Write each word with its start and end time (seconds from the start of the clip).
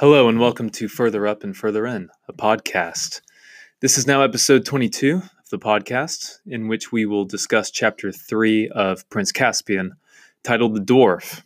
Hello, 0.00 0.30
and 0.30 0.40
welcome 0.40 0.70
to 0.70 0.88
Further 0.88 1.26
Up 1.26 1.44
and 1.44 1.54
Further 1.54 1.84
In, 1.86 2.08
a 2.26 2.32
podcast. 2.32 3.20
This 3.80 3.98
is 3.98 4.06
now 4.06 4.22
episode 4.22 4.64
22 4.64 5.16
of 5.16 5.48
the 5.50 5.58
podcast, 5.58 6.38
in 6.46 6.68
which 6.68 6.90
we 6.90 7.04
will 7.04 7.26
discuss 7.26 7.70
chapter 7.70 8.10
3 8.10 8.70
of 8.70 9.06
Prince 9.10 9.30
Caspian, 9.30 9.92
titled 10.42 10.74
The 10.74 10.80
Dwarf. 10.80 11.42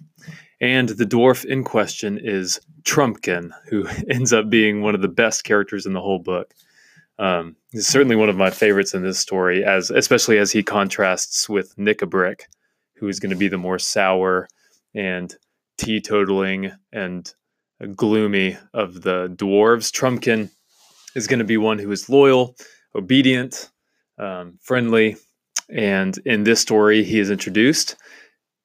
And 0.60 0.88
the 0.88 1.04
dwarf 1.04 1.44
in 1.44 1.64
question 1.64 2.16
is 2.16 2.60
Trumpkin, 2.84 3.50
who 3.70 3.88
ends 4.08 4.32
up 4.32 4.48
being 4.48 4.82
one 4.82 4.94
of 4.94 5.02
the 5.02 5.08
best 5.08 5.42
characters 5.42 5.84
in 5.84 5.92
the 5.92 6.00
whole 6.00 6.20
book. 6.20 6.54
Um, 7.18 7.56
he's 7.72 7.88
certainly 7.88 8.14
one 8.14 8.28
of 8.28 8.36
my 8.36 8.50
favorites 8.50 8.94
in 8.94 9.02
this 9.02 9.18
story, 9.18 9.64
as 9.64 9.90
especially 9.90 10.38
as 10.38 10.52
he 10.52 10.62
contrasts 10.62 11.48
with 11.48 11.74
Nikabrik, 11.76 12.42
who 12.94 13.08
is 13.08 13.18
going 13.18 13.30
to 13.30 13.36
be 13.36 13.48
the 13.48 13.58
more 13.58 13.80
sour 13.80 14.46
and 14.94 15.34
teetotaling 15.76 16.72
and 16.92 17.34
gloomy 17.96 18.56
of 18.72 19.02
the 19.02 19.28
dwarves. 19.28 19.90
Trumpkin 19.90 20.50
is 21.14 21.26
going 21.26 21.38
to 21.38 21.44
be 21.44 21.56
one 21.56 21.78
who 21.78 21.90
is 21.90 22.08
loyal, 22.08 22.56
obedient, 22.94 23.70
um, 24.18 24.58
friendly, 24.62 25.16
and 25.68 26.18
in 26.24 26.44
this 26.44 26.60
story, 26.60 27.04
he 27.04 27.18
is 27.18 27.30
introduced 27.30 27.96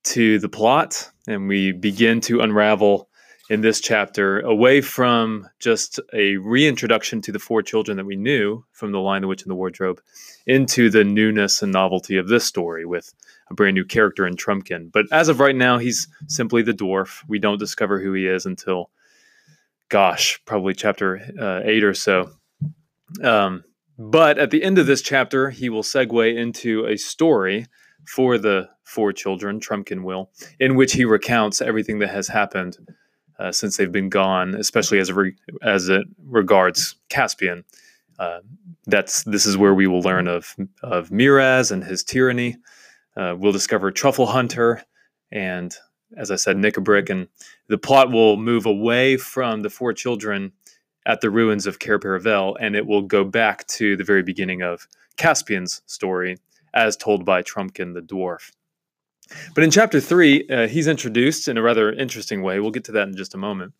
to 0.04 0.40
the 0.40 0.50
plot, 0.50 1.10
and 1.28 1.48
we 1.48 1.72
begin 1.72 2.22
to 2.22 2.42
unravel 2.42 3.10
in 3.50 3.62
this 3.62 3.82
chapter 3.82 4.40
away 4.42 4.80
from 4.80 5.48
just 5.60 6.00
a 6.14 6.38
reintroduction 6.38 7.20
to 7.22 7.32
the 7.32 7.40
four 7.40 7.64
children 7.64 7.98
that 7.98 8.06
we 8.06 8.16
knew 8.16 8.64
from 8.72 8.92
The 8.92 9.00
Lion, 9.00 9.24
the 9.24 9.28
Witch, 9.28 9.42
and 9.42 9.50
the 9.50 9.56
Wardrobe 9.56 10.00
into 10.46 10.90
the 10.90 11.04
newness 11.04 11.62
and 11.62 11.74
novelty 11.74 12.18
of 12.18 12.28
this 12.28 12.46
story 12.46 12.86
with 12.86 13.12
a 13.50 13.56
brand 13.56 13.74
new 13.74 13.86
character 13.86 14.28
in 14.28 14.36
Trumpkin. 14.36 14.92
But 14.92 15.08
as 15.12 15.30
of 15.30 15.40
right 15.40 15.56
now, 15.56 15.80
he's 15.80 16.08
simply 16.28 16.62
the 16.62 16.74
dwarf. 16.74 17.24
We 17.28 17.40
don't 17.40 17.60
discover 17.60 18.00
who 18.00 18.14
he 18.14 18.28
is 18.28 18.46
until, 18.46 18.92
gosh, 19.90 20.40
probably 20.46 20.74
chapter 20.74 21.20
uh, 21.40 21.62
eight 21.64 21.84
or 21.84 21.94
so. 21.94 22.32
Um, 23.24 23.64
but 23.98 24.38
at 24.38 24.52
the 24.52 24.64
end 24.64 24.78
of 24.78 24.88
this 24.88 25.02
chapter, 25.02 25.50
he 25.50 25.70
will 25.70 25.84
segue 25.84 26.36
into 26.38 26.86
a 26.86 26.96
story 26.96 27.66
for 28.08 28.38
the 28.38 28.70
four 28.84 29.12
children, 29.12 29.60
Trumpkin 29.60 30.04
will, 30.04 30.32
in 30.60 30.76
which 30.76 30.94
he 30.94 31.06
recounts 31.06 31.62
everything 31.62 32.00
that 32.00 32.10
has 32.10 32.28
happened 32.28 32.78
uh, 33.40 33.52
since 33.52 33.78
they've 33.78 33.92
been 33.92 34.10
gone, 34.10 34.56
especially 34.56 35.00
as 35.00 35.12
re- 35.12 35.36
as 35.62 35.90
it 35.90 36.06
regards 36.26 36.96
Caspian. 37.10 37.64
Uh, 38.18 38.40
that's 38.86 39.24
this 39.24 39.46
is 39.46 39.58
where 39.58 39.74
we 39.74 39.88
will 39.88 40.02
learn 40.02 40.28
of 40.28 40.56
of 40.82 41.12
Miraz 41.12 41.72
and 41.72 41.84
his 41.84 42.04
tyranny. 42.04 42.58
Uh, 43.16 43.36
we'll 43.38 43.52
discover 43.52 43.92
Truffle 43.92 44.28
Hunter 44.28 44.82
and, 45.32 45.76
as 46.18 46.32
I 46.32 46.36
said, 46.36 46.58
Nikabrik, 46.58 47.10
and 47.10 47.28
the 47.68 47.78
plot 47.78 48.12
will 48.12 48.38
move 48.38 48.66
away 48.66 49.18
from 49.18 49.62
the 49.62 49.70
four 49.70 49.94
children 49.94 50.52
at 51.06 51.22
the 51.22 51.30
ruins 51.30 51.66
of 51.66 51.80
Cair 51.80 52.00
Paravel, 52.00 52.56
and 52.60 52.76
it 52.76 52.86
will 52.86 53.02
go 53.02 53.24
back 53.24 53.66
to 53.68 53.96
the 53.96 54.04
very 54.04 54.24
beginning 54.24 54.62
of 54.62 54.88
Caspian's 55.18 55.82
story, 55.86 56.38
as 56.74 56.96
told 56.96 57.26
by 57.26 57.42
Trumpkin 57.42 57.94
the 57.94 58.02
dwarf. 58.02 58.52
But 59.54 59.64
in 59.64 59.72
chapter 59.72 60.00
three, 60.00 60.48
uh, 60.50 60.68
he's 60.68 60.88
introduced 60.88 61.48
in 61.48 61.58
a 61.58 61.62
rather 61.62 61.92
interesting 61.92 62.42
way. 62.42 62.60
We'll 62.60 62.72
get 62.72 62.86
to 62.86 62.92
that 62.94 63.08
in 63.08 63.16
just 63.16 63.36
a 63.36 63.38
moment. 63.38 63.74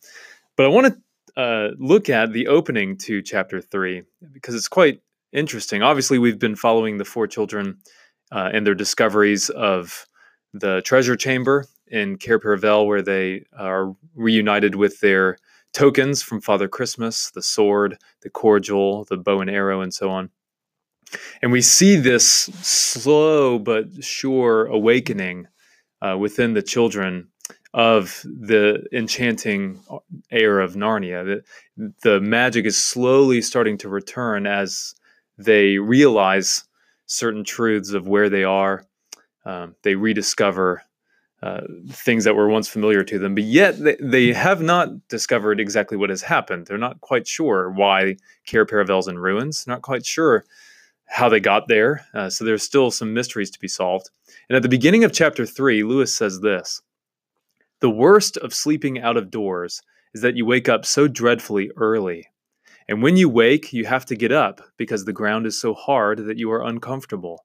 But 0.56 0.66
I 0.66 0.68
want 0.68 0.94
to 1.34 1.40
uh, 1.40 1.70
look 1.78 2.08
at 2.08 2.32
the 2.32 2.46
opening 2.48 2.96
to 2.98 3.22
chapter 3.22 3.60
three 3.60 4.02
because 4.32 4.54
it's 4.54 4.68
quite 4.68 5.00
interesting. 5.32 5.82
Obviously, 5.82 6.18
we've 6.18 6.38
been 6.38 6.56
following 6.56 6.98
the 6.98 7.04
four 7.04 7.26
children 7.26 7.78
uh, 8.32 8.50
and 8.52 8.66
their 8.66 8.74
discoveries 8.74 9.50
of 9.50 10.06
the 10.52 10.82
treasure 10.82 11.16
chamber 11.16 11.66
in 11.90 12.16
Cair 12.16 12.38
Paravel, 12.38 12.86
where 12.86 13.02
they 13.02 13.44
are 13.58 13.94
reunited 14.14 14.74
with 14.74 15.00
their 15.00 15.36
tokens 15.72 16.22
from 16.22 16.40
Father 16.40 16.68
Christmas 16.68 17.30
the 17.30 17.42
sword, 17.42 17.98
the 18.22 18.30
cordial, 18.30 19.04
the 19.04 19.16
bow 19.16 19.40
and 19.40 19.50
arrow, 19.50 19.80
and 19.80 19.92
so 19.92 20.10
on. 20.10 20.30
And 21.42 21.50
we 21.50 21.60
see 21.60 21.96
this 21.96 22.26
slow 22.26 23.58
but 23.58 24.04
sure 24.04 24.66
awakening 24.66 25.48
uh, 26.00 26.16
within 26.18 26.54
the 26.54 26.62
children 26.62 27.28
of 27.72 28.22
the 28.24 28.84
enchanting 28.92 29.80
air 30.30 30.60
of 30.60 30.74
Narnia. 30.74 31.42
The, 31.76 31.92
the 32.02 32.20
magic 32.20 32.66
is 32.66 32.82
slowly 32.82 33.42
starting 33.42 33.78
to 33.78 33.88
return 33.88 34.46
as 34.46 34.94
they 35.38 35.78
realize 35.78 36.64
certain 37.06 37.44
truths 37.44 37.92
of 37.92 38.08
where 38.08 38.28
they 38.28 38.44
are. 38.44 38.84
Um, 39.44 39.74
they 39.82 39.94
rediscover 39.94 40.82
uh, 41.42 41.62
things 41.88 42.24
that 42.24 42.36
were 42.36 42.48
once 42.48 42.68
familiar 42.68 43.02
to 43.02 43.18
them, 43.18 43.34
but 43.34 43.44
yet 43.44 43.78
they, 43.78 43.96
they 44.00 44.32
have 44.32 44.60
not 44.60 45.08
discovered 45.08 45.58
exactly 45.58 45.96
what 45.96 46.10
has 46.10 46.22
happened. 46.22 46.66
They're 46.66 46.76
not 46.76 47.00
quite 47.00 47.26
sure 47.26 47.70
why 47.70 48.16
Cair 48.46 48.66
Paravel's 48.66 49.08
in 49.08 49.18
ruins, 49.18 49.66
not 49.66 49.80
quite 49.80 50.04
sure 50.04 50.44
how 51.06 51.28
they 51.28 51.40
got 51.40 51.66
there. 51.66 52.06
Uh, 52.14 52.28
so 52.28 52.44
there's 52.44 52.62
still 52.62 52.90
some 52.90 53.14
mysteries 53.14 53.50
to 53.50 53.58
be 53.58 53.68
solved. 53.68 54.10
And 54.48 54.56
at 54.56 54.62
the 54.62 54.68
beginning 54.68 55.02
of 55.02 55.12
chapter 55.12 55.46
three, 55.46 55.82
Lewis 55.82 56.14
says 56.14 56.40
this 56.40 56.82
The 57.80 57.90
worst 57.90 58.36
of 58.36 58.54
sleeping 58.54 59.00
out 59.00 59.16
of 59.16 59.30
doors 59.30 59.82
is 60.14 60.22
that 60.22 60.36
you 60.36 60.44
wake 60.44 60.68
up 60.68 60.84
so 60.84 61.08
dreadfully 61.08 61.70
early. 61.76 62.28
And 62.88 63.02
when 63.02 63.16
you 63.16 63.28
wake, 63.28 63.72
you 63.72 63.84
have 63.86 64.04
to 64.06 64.16
get 64.16 64.32
up 64.32 64.60
because 64.76 65.04
the 65.04 65.12
ground 65.12 65.46
is 65.46 65.60
so 65.60 65.74
hard 65.74 66.26
that 66.26 66.38
you 66.38 66.50
are 66.50 66.64
uncomfortable. 66.64 67.44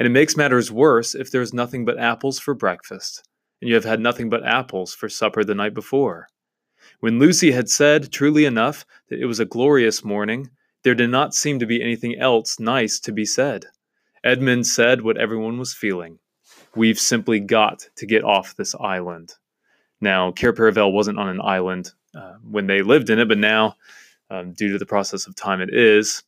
And 0.00 0.06
it 0.06 0.12
makes 0.12 0.34
matters 0.34 0.72
worse 0.72 1.14
if 1.14 1.30
there's 1.30 1.52
nothing 1.52 1.84
but 1.84 1.98
apples 1.98 2.38
for 2.38 2.54
breakfast, 2.54 3.22
and 3.60 3.68
you 3.68 3.74
have 3.74 3.84
had 3.84 4.00
nothing 4.00 4.30
but 4.30 4.46
apples 4.46 4.94
for 4.94 5.10
supper 5.10 5.44
the 5.44 5.54
night 5.54 5.74
before. 5.74 6.28
When 7.00 7.18
Lucy 7.18 7.52
had 7.52 7.68
said, 7.68 8.10
truly 8.10 8.46
enough, 8.46 8.86
that 9.10 9.20
it 9.20 9.26
was 9.26 9.40
a 9.40 9.44
glorious 9.44 10.02
morning, 10.02 10.48
there 10.84 10.94
did 10.94 11.10
not 11.10 11.34
seem 11.34 11.58
to 11.58 11.66
be 11.66 11.82
anything 11.82 12.18
else 12.18 12.58
nice 12.58 12.98
to 13.00 13.12
be 13.12 13.26
said. 13.26 13.66
Edmund 14.24 14.66
said 14.66 15.02
what 15.02 15.18
everyone 15.18 15.58
was 15.58 15.74
feeling. 15.74 16.18
We've 16.74 16.98
simply 16.98 17.38
got 17.38 17.86
to 17.96 18.06
get 18.06 18.24
off 18.24 18.56
this 18.56 18.74
island. 18.76 19.34
Now, 20.00 20.30
Paravel 20.30 20.94
wasn't 20.94 21.18
on 21.18 21.28
an 21.28 21.42
island 21.42 21.92
uh, 22.14 22.36
when 22.42 22.66
they 22.66 22.80
lived 22.80 23.10
in 23.10 23.18
it, 23.18 23.28
but 23.28 23.36
now, 23.36 23.76
um, 24.30 24.54
due 24.54 24.72
to 24.72 24.78
the 24.78 24.86
process 24.86 25.26
of 25.26 25.36
time, 25.36 25.60
it 25.60 25.74
is. 25.74 26.22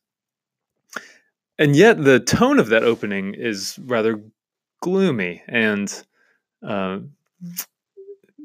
And 1.62 1.76
yet, 1.76 2.02
the 2.02 2.18
tone 2.18 2.58
of 2.58 2.70
that 2.70 2.82
opening 2.82 3.34
is 3.34 3.78
rather 3.84 4.20
gloomy 4.80 5.42
and 5.46 6.04
uh, 6.66 6.98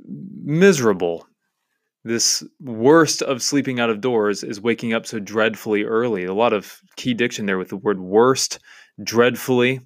miserable 0.06 1.28
this 2.04 2.44
worst 2.62 3.22
of 3.22 3.42
sleeping 3.42 3.80
out 3.80 3.90
of 3.90 4.02
doors 4.02 4.44
is 4.44 4.62
waking 4.62 4.94
up 4.94 5.06
so 5.06 5.20
dreadfully 5.20 5.84
early. 5.84 6.26
A 6.26 6.34
lot 6.34 6.54
of 6.54 6.82
key 6.96 7.14
diction 7.14 7.48
there 7.48 7.58
with 7.58 7.70
the 7.70 7.78
word 7.78 8.00
worst, 8.00 8.60
dreadfully. 9.04 9.82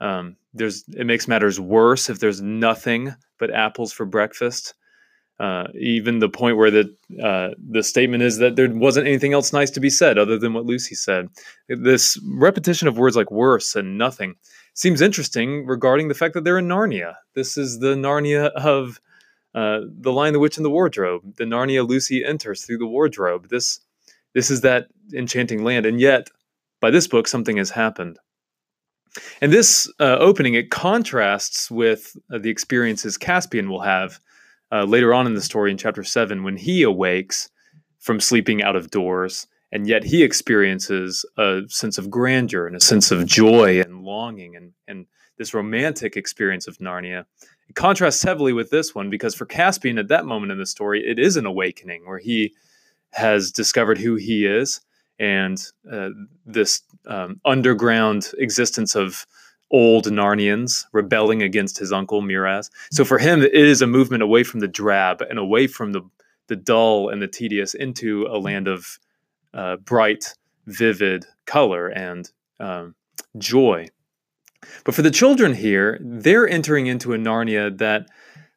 Um, 0.00 0.36
there's 0.52 0.84
it 0.94 1.04
makes 1.04 1.26
matters 1.26 1.58
worse 1.58 2.08
if 2.08 2.20
there's 2.20 2.40
nothing 2.40 3.14
but 3.38 3.50
apples 3.50 3.92
for 3.92 4.06
breakfast. 4.06 4.74
Uh, 5.44 5.68
even 5.78 6.20
the 6.20 6.28
point 6.28 6.56
where 6.56 6.70
the 6.70 6.84
uh, 7.22 7.50
the 7.70 7.82
statement 7.82 8.22
is 8.22 8.38
that 8.38 8.56
there 8.56 8.70
wasn't 8.70 9.06
anything 9.06 9.34
else 9.34 9.52
nice 9.52 9.70
to 9.70 9.80
be 9.80 9.90
said 9.90 10.16
other 10.16 10.38
than 10.38 10.54
what 10.54 10.64
Lucy 10.64 10.94
said. 10.94 11.28
This 11.68 12.18
repetition 12.24 12.88
of 12.88 12.96
words 12.96 13.14
like 13.14 13.30
worse 13.30 13.76
and 13.76 13.98
nothing 13.98 14.36
seems 14.72 15.02
interesting 15.02 15.66
regarding 15.66 16.08
the 16.08 16.14
fact 16.14 16.32
that 16.32 16.44
they're 16.44 16.56
in 16.56 16.68
Narnia. 16.68 17.16
This 17.34 17.58
is 17.58 17.80
the 17.80 17.94
Narnia 17.94 18.52
of 18.52 19.00
uh, 19.54 19.80
the 20.00 20.12
Lion, 20.12 20.32
the 20.32 20.38
Witch, 20.38 20.56
and 20.56 20.64
the 20.64 20.70
Wardrobe. 20.70 21.36
The 21.36 21.44
Narnia 21.44 21.86
Lucy 21.86 22.24
enters 22.24 22.64
through 22.64 22.78
the 22.78 22.86
wardrobe. 22.86 23.50
This 23.50 23.80
this 24.32 24.50
is 24.50 24.62
that 24.62 24.88
enchanting 25.12 25.62
land, 25.62 25.84
and 25.84 26.00
yet 26.00 26.30
by 26.80 26.90
this 26.90 27.06
book 27.06 27.28
something 27.28 27.58
has 27.58 27.68
happened. 27.68 28.18
And 29.42 29.52
this 29.52 29.92
uh, 30.00 30.16
opening 30.20 30.54
it 30.54 30.70
contrasts 30.70 31.70
with 31.70 32.16
uh, 32.32 32.38
the 32.38 32.48
experiences 32.48 33.18
Caspian 33.18 33.68
will 33.68 33.82
have 33.82 34.20
uh, 34.74 34.84
later 34.84 35.14
on 35.14 35.26
in 35.26 35.34
the 35.34 35.40
story 35.40 35.70
in 35.70 35.78
chapter 35.78 36.02
seven 36.02 36.42
when 36.42 36.56
he 36.56 36.82
awakes 36.82 37.48
from 38.00 38.18
sleeping 38.18 38.62
out 38.62 38.74
of 38.74 38.90
doors, 38.90 39.46
and 39.70 39.86
yet 39.86 40.02
he 40.02 40.24
experiences 40.24 41.24
a 41.38 41.60
sense 41.68 41.96
of 41.96 42.10
grandeur 42.10 42.66
and 42.66 42.74
a 42.74 42.80
sense 42.80 43.12
of 43.12 43.24
joy 43.24 43.80
and 43.80 44.02
longing 44.02 44.56
and 44.56 44.72
and 44.88 45.06
this 45.38 45.54
romantic 45.54 46.16
experience 46.16 46.66
of 46.66 46.78
Narnia. 46.78 47.24
It 47.68 47.76
contrasts 47.76 48.22
heavily 48.22 48.52
with 48.52 48.70
this 48.70 48.94
one 48.94 49.10
because 49.10 49.34
for 49.34 49.46
Caspian 49.46 49.98
at 49.98 50.08
that 50.08 50.26
moment 50.26 50.52
in 50.52 50.58
the 50.58 50.66
story, 50.66 51.04
it 51.04 51.18
is 51.18 51.36
an 51.36 51.46
awakening 51.46 52.06
where 52.06 52.18
he 52.18 52.52
has 53.12 53.52
discovered 53.52 53.98
who 53.98 54.16
he 54.16 54.44
is 54.44 54.80
and 55.18 55.64
uh, 55.90 56.10
this 56.44 56.82
um, 57.06 57.40
underground 57.44 58.32
existence 58.38 58.96
of 58.96 59.24
old 59.74 60.04
Narnians 60.04 60.84
rebelling 60.92 61.42
against 61.42 61.78
his 61.78 61.92
uncle 61.92 62.22
Miraz. 62.22 62.70
So 62.92 63.04
for 63.04 63.18
him, 63.18 63.42
it 63.42 63.52
is 63.52 63.82
a 63.82 63.88
movement 63.88 64.22
away 64.22 64.44
from 64.44 64.60
the 64.60 64.68
drab 64.68 65.20
and 65.20 65.38
away 65.38 65.66
from 65.66 65.92
the 65.92 66.02
the 66.46 66.56
dull 66.56 67.08
and 67.08 67.20
the 67.20 67.26
tedious 67.26 67.74
into 67.74 68.26
a 68.26 68.38
land 68.38 68.68
of 68.68 68.98
uh, 69.54 69.76
bright, 69.76 70.34
vivid 70.66 71.24
color 71.46 71.88
and 71.88 72.30
um, 72.60 72.94
joy. 73.38 73.88
But 74.84 74.94
for 74.94 75.02
the 75.02 75.10
children 75.10 75.54
here, 75.54 75.98
they're 76.02 76.48
entering 76.48 76.86
into 76.86 77.14
a 77.14 77.18
Narnia 77.18 77.76
that 77.78 78.06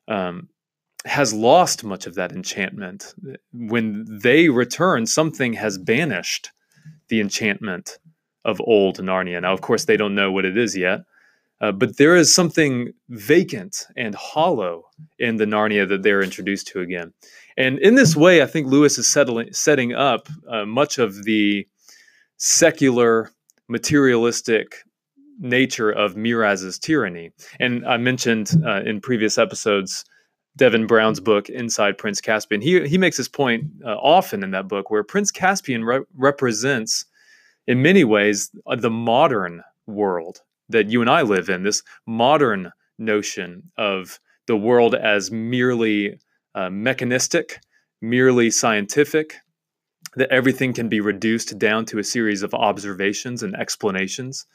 um, 0.08 0.50
has 1.06 1.34
lost 1.34 1.84
much 1.84 2.06
of 2.06 2.16
that 2.16 2.32
enchantment. 2.34 3.16
When 3.54 4.06
they 4.08 4.50
return, 4.50 5.06
something 5.06 5.54
has 5.54 5.78
banished 5.78 6.52
the 7.08 7.22
enchantment 7.22 8.00
of 8.48 8.60
old 8.62 8.98
Narnia. 8.98 9.40
Now, 9.40 9.54
of 9.54 9.62
course, 9.62 9.86
they 9.86 9.98
don't 9.98 10.16
know 10.16 10.32
what 10.32 10.46
it 10.46 10.58
is 10.58 10.76
yet, 10.76 11.02
uh, 11.62 11.72
but 11.72 11.98
there 11.98 12.16
is 12.16 12.34
something 12.34 12.94
vacant 13.10 13.86
and 13.96 14.16
hollow 14.16 14.86
in 15.20 15.38
the 15.38 15.46
Narnia 15.46 15.88
that 15.88 16.02
they're 16.02 16.24
introduced 16.24 16.68
to 16.70 16.80
again. 16.80 17.14
And 17.58 17.78
in 17.80 17.96
this 17.96 18.16
way, 18.16 18.42
I 18.42 18.46
think 18.46 18.68
Lewis 18.68 18.98
is 18.98 19.08
settling, 19.08 19.54
setting 19.54 19.94
up 19.94 20.30
uh, 20.50 20.66
much 20.66 20.98
of 20.98 21.24
the 21.26 21.68
secular, 22.38 23.32
materialistic 23.68 24.84
nature 25.40 25.92
of 25.92 26.16
Miraz's 26.16 26.80
tyranny. 26.80 27.32
And 27.60 27.86
I 27.86 27.98
mentioned 27.98 28.52
uh, 28.66 28.82
in 28.82 29.02
previous 29.02 29.38
episodes 29.38 30.06
Devin 30.56 30.88
Brown's 30.88 31.20
book, 31.20 31.50
Inside 31.50 31.98
Prince 31.98 32.20
Caspian. 32.22 32.62
He, 32.62 32.88
he 32.88 32.98
makes 32.98 33.18
this 33.18 33.28
point 33.28 33.66
uh, 33.86 33.96
often 33.96 34.44
in 34.44 34.52
that 34.52 34.68
book 34.68 34.90
where 34.90 35.04
Prince 35.04 35.32
Caspian 35.32 35.84
re- 35.86 36.06
represents, 36.16 37.06
in 37.68 37.82
many 37.82 38.04
ways, 38.04 38.50
uh, 38.66 38.76
the 38.76 38.90
modern 38.90 39.64
world 39.86 40.42
that 40.70 40.90
you 40.90 41.02
and 41.02 41.10
I 41.10 41.22
live 41.22 41.50
in, 41.50 41.64
this 41.64 41.84
modern 42.06 42.72
notion 42.98 43.72
of 43.78 44.20
the 44.48 44.58
world 44.58 44.96
as 44.96 45.32
merely 45.32 46.20
uh, 46.56 46.70
mechanistic, 46.70 47.60
merely 48.02 48.50
scientific, 48.50 49.36
that 50.16 50.32
everything 50.32 50.74
can 50.74 50.90
be 50.90 51.00
reduced 51.00 51.60
down 51.60 51.86
to 51.86 52.00
a 52.00 52.04
series 52.04 52.42
of 52.42 52.54
observations 52.54 53.44
and 53.44 53.56
explanations, 53.56 54.46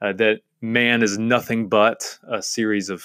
uh, 0.00 0.12
that 0.12 0.40
man 0.60 1.02
is 1.02 1.18
nothing 1.18 1.68
but 1.68 2.18
a 2.28 2.42
series 2.42 2.88
of 2.88 3.04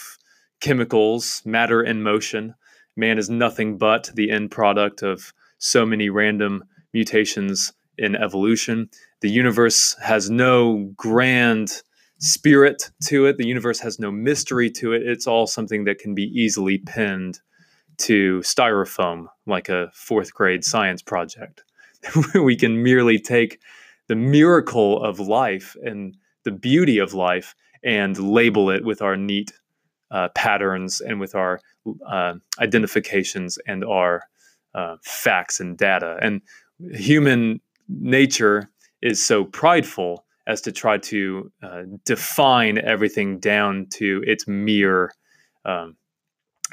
chemicals, 0.60 1.42
matter 1.46 1.84
in 1.84 2.02
motion. 2.02 2.56
Man 2.96 3.18
is 3.18 3.30
nothing 3.30 3.78
but 3.78 4.10
the 4.16 4.32
end 4.32 4.52
product 4.52 5.04
of 5.04 5.34
so 5.60 5.86
many 5.86 6.10
random 6.10 6.64
mutations 6.94 7.74
in 8.00 8.16
evolution. 8.16 8.90
The 9.22 9.30
universe 9.30 9.96
has 10.02 10.30
no 10.30 10.92
grand 10.96 11.82
spirit 12.20 12.90
to 13.06 13.26
it. 13.26 13.38
The 13.38 13.48
universe 13.48 13.80
has 13.80 14.00
no 14.00 14.12
mystery 14.12 14.70
to 14.72 14.94
it. 14.94 15.04
It's 15.04 15.28
all 15.28 15.48
something 15.48 15.86
that 15.86 16.00
can 16.00 16.16
be 16.16 16.24
easily 16.24 16.80
pinned 16.80 17.40
to 18.00 18.40
styrofoam, 18.40 19.28
like 19.46 19.70
a 19.70 19.92
fourth 19.94 20.34
grade 20.34 20.64
science 20.64 21.02
project. 21.02 21.64
we 22.34 22.56
can 22.56 22.82
merely 22.82 23.20
take 23.20 23.60
the 24.08 24.16
miracle 24.16 25.04
of 25.04 25.20
life 25.20 25.76
and 25.84 26.18
the 26.44 26.52
beauty 26.52 26.98
of 26.98 27.14
life 27.14 27.56
and 27.84 28.18
label 28.18 28.70
it 28.70 28.84
with 28.84 29.02
our 29.02 29.16
neat 29.16 29.52
uh, 30.12 30.30
patterns 30.30 31.02
and 31.02 31.20
with 31.20 31.36
our 31.36 31.60
uh, 32.08 32.34
identifications 32.60 33.58
and 33.68 33.84
our 33.84 34.24
uh, 34.74 34.96
facts 35.04 35.60
and 35.60 35.78
data. 35.78 36.18
And 36.22 36.42
human 36.92 37.62
nature 37.90 38.70
is 39.02 39.26
so 39.26 39.44
prideful 39.44 40.26
as 40.48 40.62
to 40.62 40.72
try 40.72 40.98
to 40.98 41.52
uh, 41.62 41.84
define 42.06 42.78
everything 42.80 43.40
down 43.40 43.88
to 43.92 44.24
its 44.26 44.48
mere 44.48 45.12
um, 45.66 45.96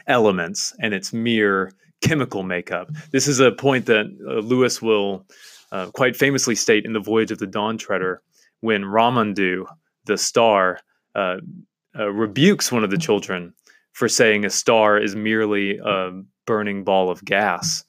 elements 0.07 0.75
and 0.81 0.95
its 0.95 1.13
mere 1.13 1.73
chemical 2.03 2.43
makeup. 2.43 2.89
This 3.11 3.27
is 3.27 3.41
a 3.41 3.53
point 3.53 3.87
that 3.87 4.07
uh, 4.07 4.41
Lewis 4.41 4.81
will 4.81 5.27
uh, 5.73 5.87
quite 5.87 6.17
famously 6.17 6.55
state 6.55 6.85
in 6.85 6.93
The 6.93 7.01
Voyage 7.01 7.31
of 7.31 7.39
the 7.39 7.47
Dawn 7.47 7.77
Treader 7.79 8.23
when 8.61 8.83
Ramandu, 8.83 9.67
the 10.05 10.17
star, 10.17 10.81
uh, 11.15 11.37
uh, 11.99 12.11
rebukes 12.11 12.71
one 12.71 12.85
of 12.85 12.91
the 12.91 12.99
children 12.99 13.53
for 13.93 14.09
saying 14.09 14.45
a 14.45 14.51
star 14.51 14.99
is 14.99 15.17
merely 15.17 15.79
a 15.79 16.11
burning 16.47 16.85
ball 16.85 17.11
of 17.11 17.25
gas. 17.25 17.85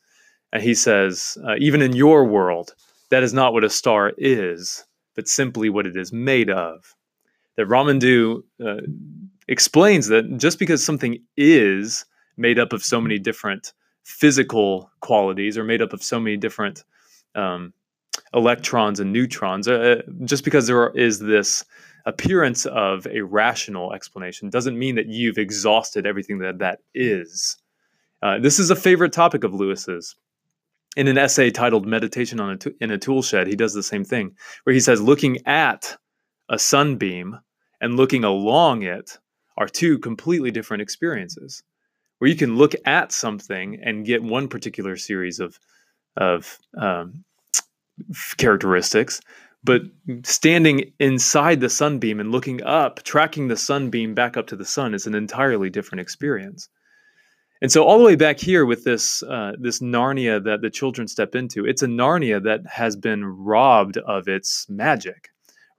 And 0.54 0.64
he 0.64 0.74
says, 0.74 1.38
uh, 1.46 1.56
even 1.60 1.82
in 1.82 1.94
your 1.94 2.26
world, 2.26 2.74
that 3.10 3.24
is 3.24 3.34
not 3.34 3.54
what 3.54 3.64
a 3.64 3.70
star 3.70 4.14
is 4.18 4.86
but 5.18 5.28
simply 5.28 5.70
what 5.70 5.88
it 5.88 5.98
is 5.98 6.14
made 6.14 6.50
of. 6.50 6.96
That 7.58 7.68
Ramandu 7.68 8.44
uh, 8.64 8.82
explains 9.50 10.08
that 10.08 10.38
just 10.38 10.60
because 10.60 10.86
something 10.86 11.18
is 11.36 12.06
made 12.38 12.60
up 12.60 12.72
of 12.72 12.84
so 12.84 13.02
many 13.02 13.18
different 13.18 13.74
physical 14.04 14.92
qualities 15.02 15.58
or 15.58 15.64
made 15.64 15.82
up 15.82 15.92
of 15.92 16.04
so 16.04 16.20
many 16.20 16.38
different 16.38 16.84
um, 17.34 17.74
electrons 18.34 19.00
and 19.00 19.12
neutrons, 19.12 19.68
uh, 19.68 19.74
uh 19.74 20.12
just 20.24 20.46
because 20.46 20.68
there 20.68 20.90
is 20.92 21.20
this 21.20 21.66
appearance 22.06 22.68
of 22.68 23.08
a 23.08 23.22
rational 23.22 23.94
explanation 23.94 24.50
doesn't 24.50 24.78
mean 24.78 24.96
that 24.96 25.08
you've 25.08 25.40
exhausted 25.40 26.06
everything 26.06 26.38
that 26.38 26.60
that 26.60 26.80
is. 26.94 27.58
Uh, 28.22 28.38
this 28.38 28.60
is 28.60 28.70
a 28.70 28.76
favorite 28.76 29.14
topic 29.14 29.44
of 29.44 29.54
Lewis's 29.54 30.16
in 30.98 31.08
an 31.08 31.18
essay 31.18 31.52
titled 31.52 31.86
Meditation 31.86 32.40
on 32.40 32.50
a 32.50 32.58
t- 32.58 32.74
in 32.82 32.90
a 32.90 32.98
Toolshed, 32.98 33.46
he 33.46 33.56
does 33.56 33.76
the 33.76 33.84
same 33.84 34.04
thing, 34.04 34.36
where 34.64 34.74
he 34.74 34.80
says 34.80 35.00
looking 35.00 35.38
at 35.46 35.96
a 36.50 36.58
sunbeam 36.58 37.38
and 37.80 37.96
looking 37.96 38.24
along 38.24 38.82
it 38.82 39.20
are 39.58 39.68
two 39.68 40.00
completely 40.00 40.50
different 40.50 40.82
experiences. 40.82 41.62
Where 42.18 42.30
you 42.30 42.36
can 42.36 42.56
look 42.56 42.74
at 42.86 43.12
something 43.12 43.80
and 43.84 44.08
get 44.08 44.24
one 44.24 44.48
particular 44.48 44.98
series 44.98 45.40
of 45.40 45.60
of 46.18 46.58
um, 46.76 47.24
characteristics, 48.38 49.22
but 49.64 49.84
standing 50.24 50.94
inside 51.00 51.60
the 51.60 51.70
sunbeam 51.70 52.20
and 52.20 52.32
looking 52.32 52.64
up, 52.64 53.04
tracking 53.04 53.50
the 53.50 53.58
sunbeam 53.58 54.16
back 54.16 54.36
up 54.36 54.48
to 54.48 54.56
the 54.56 54.66
sun 54.66 54.96
is 54.96 55.06
an 55.06 55.14
entirely 55.14 55.70
different 55.70 56.02
experience. 56.02 56.70
And 57.62 57.72
so 57.72 57.84
all 57.84 57.98
the 57.98 58.06
way 58.06 58.16
back 58.16 58.40
here 58.40 58.66
with 58.66 58.84
this 58.84 59.24
uh, 59.24 59.54
this 59.60 59.80
Narnia 59.80 60.44
that 60.44 60.62
the 60.62 60.70
children 60.70 61.08
step 61.08 61.36
into, 61.36 61.66
it's 61.66 61.82
a 61.82 61.88
Narnia 61.88 62.44
that 62.44 62.62
has 62.68 62.96
been 62.96 63.26
robbed 63.26 63.98
of 63.98 64.28
its 64.28 64.68
magic, 64.70 65.30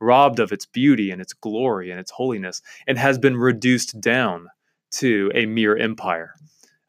robbed 0.00 0.40
of 0.40 0.52
its 0.52 0.66
beauty 0.66 1.10
and 1.10 1.20
its 1.20 1.32
glory 1.32 1.90
and 1.90 2.00
its 2.00 2.10
holiness, 2.10 2.62
and 2.86 2.98
has 2.98 3.18
been 3.18 3.36
reduced 3.36 4.00
down 4.00 4.48
to 4.90 5.30
a 5.34 5.46
mere 5.46 5.76
empire, 5.76 6.34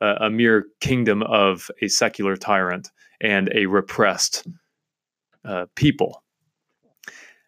uh, 0.01 0.15
a 0.21 0.29
mere 0.29 0.65
kingdom 0.79 1.21
of 1.23 1.69
a 1.81 1.87
secular 1.87 2.35
tyrant 2.35 2.89
and 3.21 3.51
a 3.53 3.67
repressed 3.67 4.47
uh, 5.45 5.65
people. 5.75 6.23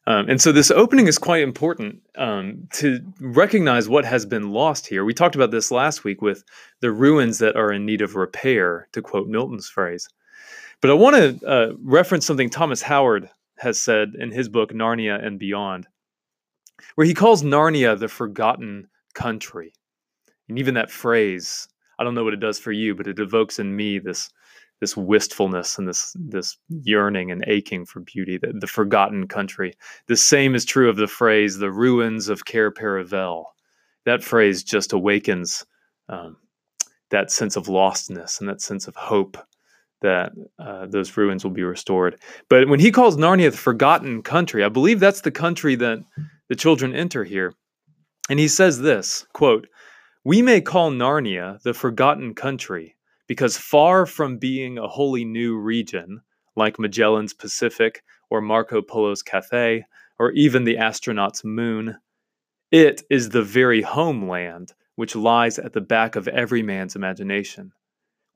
Um, 0.08 0.30
and 0.30 0.42
so 0.42 0.52
this 0.52 0.72
opening 0.72 1.08
is 1.08 1.20
quite 1.20 1.44
important 1.44 2.02
um, 2.18 2.68
to 2.74 3.00
recognize 3.20 3.88
what 3.88 4.04
has 4.04 4.26
been 4.26 4.52
lost 4.52 4.88
here. 4.88 5.06
We 5.06 5.14
talked 5.14 5.36
about 5.36 5.52
this 5.52 5.70
last 5.70 6.04
week 6.04 6.22
with 6.22 6.44
the 6.80 6.92
ruins 6.92 7.38
that 7.38 7.56
are 7.56 7.72
in 7.72 7.86
need 7.86 8.02
of 8.02 8.16
repair, 8.16 8.88
to 8.94 9.02
quote 9.02 9.28
Milton's 9.28 9.70
phrase. 9.70 10.08
But 10.82 10.90
I 10.90 10.94
want 10.96 11.16
to 11.16 11.48
uh, 11.48 11.74
reference 11.84 12.26
something 12.26 12.50
Thomas 12.50 12.82
Howard 12.82 13.30
has 13.60 13.80
said 13.80 14.14
in 14.18 14.32
his 14.32 14.50
book, 14.50 14.74
Narnia 14.74 15.24
and 15.24 15.38
Beyond, 15.38 15.86
where 16.96 17.06
he 17.06 17.14
calls 17.14 17.44
Narnia 17.44 17.98
the 17.98 18.08
forgotten 18.08 18.88
country. 19.14 19.72
And 20.50 20.58
even 20.58 20.74
that 20.74 20.90
phrase, 20.90 21.68
I 22.00 22.04
don't 22.04 22.16
know 22.16 22.24
what 22.24 22.34
it 22.34 22.40
does 22.40 22.58
for 22.58 22.72
you, 22.72 22.96
but 22.96 23.08
it 23.08 23.20
evokes 23.20 23.60
in 23.60 23.76
me 23.76 24.00
this 24.00 24.32
this 24.82 24.98
wistfulness 24.98 25.78
and 25.78 25.88
this 25.88 26.14
this 26.20 26.58
yearning 26.68 27.32
and 27.32 27.46
aching 27.48 27.86
for 27.86 28.02
beauty, 28.02 28.38
the, 28.38 28.52
the 28.60 28.68
forgotten 28.68 29.28
country. 29.28 29.74
The 30.08 30.18
same 30.18 30.56
is 30.56 30.66
true 30.66 30.90
of 30.90 30.98
the 30.98 31.08
phrase 31.08 31.58
"the 31.58 31.72
ruins 31.72 32.28
of 32.28 32.46
Cair 32.46 32.72
Paravel." 32.72 33.46
That 34.06 34.24
phrase 34.24 34.64
just 34.64 34.92
awakens 34.92 35.66
um, 36.10 36.38
that 37.12 37.32
sense 37.32 37.56
of 37.56 37.68
lostness 37.68 38.40
and 38.40 38.50
that 38.50 38.62
sense 38.62 38.88
of 38.88 38.96
hope 38.96 39.38
that 40.02 40.32
uh, 40.58 40.88
those 40.88 41.16
ruins 41.16 41.44
will 41.44 41.52
be 41.52 41.64
restored. 41.64 42.20
But 42.50 42.68
when 42.68 42.80
he 42.80 42.92
calls 42.92 43.18
Narnia 43.18 43.52
the 43.52 43.58
forgotten 43.58 44.24
country, 44.24 44.64
I 44.64 44.70
believe 44.70 45.00
that's 45.00 45.22
the 45.22 45.32
country 45.32 45.76
that 45.76 46.04
the 46.50 46.56
children 46.56 46.96
enter 46.96 47.24
here. 47.24 47.54
And 48.30 48.40
he 48.40 48.48
says 48.48 48.80
this 48.80 49.26
quote, 49.34 49.68
We 50.24 50.42
may 50.42 50.60
call 50.60 50.92
Narnia 50.92 51.62
the 51.62 51.76
forgotten 51.76 52.34
country 52.34 52.96
because 53.32 53.56
far 53.56 54.06
from 54.06 54.38
being 54.38 54.78
a 54.78 54.90
wholly 54.90 55.24
new 55.24 55.58
region, 55.58 56.20
like 56.58 56.78
Magellan's 56.78 57.34
Pacific 57.34 58.04
or 58.30 58.42
Marco 58.42 58.82
Polo's 58.82 59.22
Cathay, 59.24 59.86
or 60.20 60.32
even 60.32 60.66
the 60.66 60.78
astronaut's 60.78 61.42
moon, 61.46 61.96
it 62.72 63.04
is 63.10 63.30
the 63.30 63.42
very 63.42 63.84
homeland 63.84 64.74
which 64.96 65.16
lies 65.16 65.58
at 65.58 65.72
the 65.72 65.80
back 65.80 66.18
of 66.18 66.28
every 66.28 66.62
man's 66.62 66.98
imagination, 66.98 67.72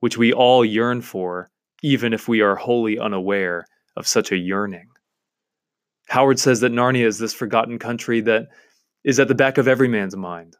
which 0.00 0.16
we 0.16 0.32
all 0.32 0.64
yearn 0.64 1.02
for, 1.02 1.50
even 1.82 2.14
if 2.14 2.26
we 2.26 2.40
are 2.40 2.56
wholly 2.56 2.98
unaware 2.98 3.66
of 3.98 4.06
such 4.06 4.32
a 4.32 4.38
yearning. 4.38 4.88
Howard 6.08 6.38
says 6.38 6.60
that 6.60 6.72
Narnia 6.72 7.04
is 7.04 7.18
this 7.18 7.34
forgotten 7.34 7.78
country 7.78 8.22
that 8.22 8.46
is 9.04 9.20
at 9.20 9.28
the 9.28 9.34
back 9.34 9.58
of 9.58 9.68
every 9.68 9.88
man's 9.88 10.16
mind, 10.16 10.56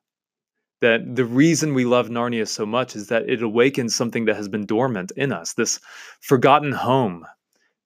that 0.80 1.16
the 1.16 1.24
reason 1.24 1.74
we 1.74 1.84
love 1.84 2.08
Narnia 2.08 2.46
so 2.46 2.66
much 2.66 2.96
is 2.96 3.08
that 3.08 3.28
it 3.28 3.42
awakens 3.42 3.94
something 3.94 4.26
that 4.26 4.36
has 4.36 4.48
been 4.48 4.66
dormant 4.66 5.12
in 5.16 5.32
us, 5.32 5.54
this 5.54 5.80
forgotten 6.20 6.72
home 6.72 7.24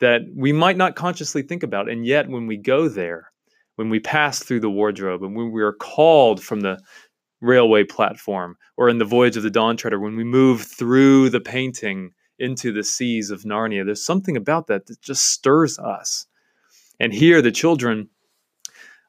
that 0.00 0.22
we 0.34 0.52
might 0.52 0.76
not 0.76 0.96
consciously 0.96 1.42
think 1.42 1.62
about. 1.62 1.88
And 1.88 2.04
yet, 2.06 2.28
when 2.28 2.46
we 2.46 2.56
go 2.56 2.88
there, 2.88 3.30
when 3.76 3.90
we 3.90 4.00
pass 4.00 4.40
through 4.40 4.60
the 4.60 4.70
wardrobe 4.70 5.22
and 5.22 5.36
when 5.36 5.52
we 5.52 5.62
are 5.62 5.72
called 5.72 6.42
from 6.42 6.60
the 6.60 6.80
railway 7.40 7.84
platform, 7.84 8.56
or 8.76 8.88
in 8.88 8.98
the 8.98 9.04
Voyage 9.04 9.36
of 9.36 9.42
the 9.42 9.50
Dawn 9.50 9.76
Treader, 9.76 9.98
when 9.98 10.16
we 10.16 10.24
move 10.24 10.62
through 10.62 11.30
the 11.30 11.40
painting 11.40 12.10
into 12.40 12.72
the 12.72 12.82
seas 12.82 13.30
of 13.30 13.42
Narnia. 13.42 13.84
There's 13.84 14.04
something 14.04 14.36
about 14.36 14.66
that 14.66 14.86
that 14.86 15.00
just 15.00 15.26
stirs 15.26 15.78
us. 15.78 16.26
And 16.98 17.12
here, 17.12 17.40
the 17.40 17.52
children 17.52 18.08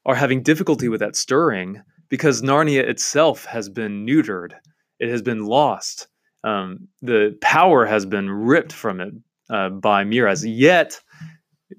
are 0.05 0.15
having 0.15 0.43
difficulty 0.43 0.89
with 0.89 0.99
that 0.99 1.15
stirring 1.15 1.81
because 2.11 2.41
Narnia 2.41 2.83
itself 2.83 3.45
has 3.45 3.69
been 3.69 4.05
neutered, 4.05 4.51
it 4.99 5.09
has 5.09 5.21
been 5.21 5.45
lost. 5.45 6.09
Um, 6.43 6.89
the 7.01 7.37
power 7.41 7.85
has 7.85 8.05
been 8.05 8.29
ripped 8.29 8.73
from 8.73 8.99
it 8.99 9.13
uh, 9.49 9.69
by 9.69 10.03
Miraz. 10.03 10.45
Yet, 10.45 10.99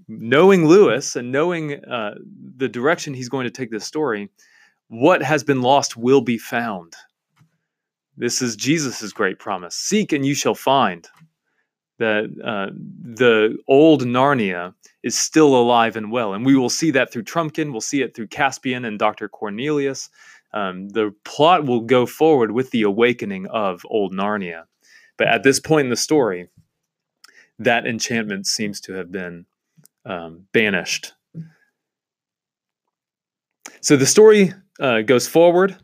knowing 0.08 0.66
Lewis 0.66 1.16
and 1.16 1.30
knowing 1.30 1.84
uh, 1.84 2.14
the 2.56 2.68
direction 2.68 3.12
he's 3.12 3.28
going 3.28 3.44
to 3.44 3.50
take 3.50 3.70
this 3.70 3.84
story, 3.84 4.30
what 4.88 5.22
has 5.22 5.44
been 5.44 5.60
lost 5.60 5.98
will 5.98 6.22
be 6.22 6.38
found. 6.38 6.94
This 8.16 8.40
is 8.40 8.56
Jesus' 8.56 9.12
great 9.12 9.38
promise 9.38 9.74
seek 9.74 10.12
and 10.12 10.24
you 10.24 10.34
shall 10.34 10.54
find. 10.54 11.06
That 11.98 12.24
uh, 12.44 12.74
the 12.74 13.58
old 13.68 14.02
Narnia 14.02 14.74
is 15.02 15.18
still 15.18 15.56
alive 15.56 15.96
and 15.96 16.10
well. 16.10 16.34
And 16.34 16.44
we 16.44 16.56
will 16.56 16.70
see 16.70 16.90
that 16.92 17.12
through 17.12 17.24
Trumpkin, 17.24 17.72
we'll 17.72 17.80
see 17.80 18.02
it 18.02 18.14
through 18.14 18.28
Caspian 18.28 18.84
and 18.84 18.98
Dr. 18.98 19.28
Cornelius. 19.28 20.08
Um, 20.54 20.88
the 20.90 21.14
plot 21.24 21.64
will 21.64 21.80
go 21.80 22.06
forward 22.06 22.52
with 22.52 22.70
the 22.70 22.82
awakening 22.82 23.46
of 23.46 23.82
old 23.88 24.12
Narnia. 24.12 24.64
But 25.16 25.28
at 25.28 25.42
this 25.42 25.60
point 25.60 25.86
in 25.86 25.90
the 25.90 25.96
story, 25.96 26.48
that 27.58 27.86
enchantment 27.86 28.46
seems 28.46 28.80
to 28.82 28.92
have 28.94 29.10
been 29.10 29.46
um, 30.04 30.46
banished. 30.52 31.12
So 33.80 33.96
the 33.96 34.06
story 34.06 34.52
uh, 34.80 35.02
goes 35.02 35.26
forward. 35.26 35.76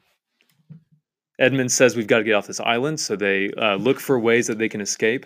Edmund 1.38 1.70
says 1.70 1.96
we've 1.96 2.06
got 2.06 2.18
to 2.18 2.24
get 2.24 2.34
off 2.34 2.46
this 2.46 2.60
island, 2.60 2.98
so 2.98 3.14
they 3.16 3.50
uh, 3.52 3.76
look 3.76 4.00
for 4.00 4.18
ways 4.18 4.48
that 4.48 4.58
they 4.58 4.68
can 4.68 4.80
escape. 4.80 5.24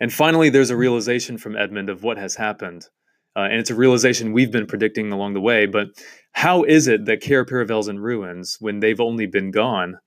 And 0.00 0.12
finally, 0.12 0.48
there's 0.48 0.70
a 0.70 0.76
realization 0.76 1.38
from 1.38 1.56
Edmund 1.56 1.88
of 1.88 2.02
what 2.02 2.18
has 2.18 2.34
happened. 2.34 2.88
Uh, 3.36 3.48
and 3.50 3.54
it's 3.54 3.70
a 3.70 3.74
realization 3.74 4.32
we've 4.32 4.50
been 4.50 4.66
predicting 4.66 5.12
along 5.12 5.34
the 5.34 5.40
way. 5.40 5.66
But 5.66 5.88
how 6.32 6.62
is 6.62 6.88
it 6.88 7.04
that 7.04 7.20
Cair 7.20 7.44
Paravel's 7.44 7.88
in 7.88 7.98
ruins 7.98 8.56
when 8.60 8.80
they've 8.80 9.00
only 9.00 9.26
been 9.26 9.50
gone 9.50 9.98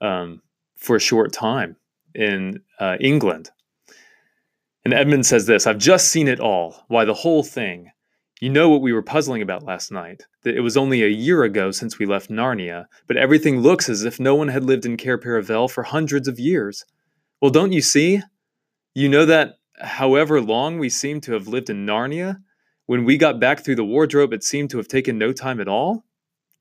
um, 0.00 0.40
for 0.76 0.96
a 0.96 1.00
short 1.00 1.32
time 1.32 1.76
in 2.14 2.60
uh, 2.78 2.96
England? 3.00 3.50
And 4.84 4.94
Edmund 4.94 5.26
says 5.26 5.46
this 5.46 5.66
I've 5.66 5.78
just 5.78 6.08
seen 6.08 6.26
it 6.26 6.40
all. 6.40 6.84
Why, 6.88 7.04
the 7.04 7.14
whole 7.14 7.42
thing. 7.42 7.90
You 8.40 8.48
know 8.48 8.70
what 8.70 8.80
we 8.80 8.94
were 8.94 9.02
puzzling 9.02 9.42
about 9.42 9.64
last 9.64 9.92
night 9.92 10.22
that 10.44 10.56
it 10.56 10.60
was 10.60 10.74
only 10.74 11.02
a 11.02 11.08
year 11.08 11.42
ago 11.42 11.70
since 11.70 11.98
we 11.98 12.06
left 12.06 12.30
Narnia, 12.30 12.86
but 13.06 13.18
everything 13.18 13.60
looks 13.60 13.90
as 13.90 14.02
if 14.04 14.18
no 14.18 14.34
one 14.34 14.48
had 14.48 14.64
lived 14.64 14.86
in 14.86 14.96
Cair 14.96 15.18
Paravel 15.18 15.70
for 15.70 15.82
hundreds 15.82 16.26
of 16.26 16.38
years. 16.38 16.86
Well, 17.42 17.50
don't 17.50 17.72
you 17.72 17.82
see? 17.82 18.22
You 18.94 19.08
know 19.08 19.24
that 19.26 19.54
however 19.80 20.40
long 20.40 20.78
we 20.78 20.88
seem 20.88 21.20
to 21.22 21.32
have 21.32 21.48
lived 21.48 21.70
in 21.70 21.86
Narnia, 21.86 22.42
when 22.86 23.04
we 23.04 23.16
got 23.16 23.40
back 23.40 23.64
through 23.64 23.76
the 23.76 23.84
wardrobe, 23.84 24.32
it 24.32 24.42
seemed 24.42 24.70
to 24.70 24.78
have 24.78 24.88
taken 24.88 25.18
no 25.18 25.32
time 25.32 25.60
at 25.60 25.68
all? 25.68 26.04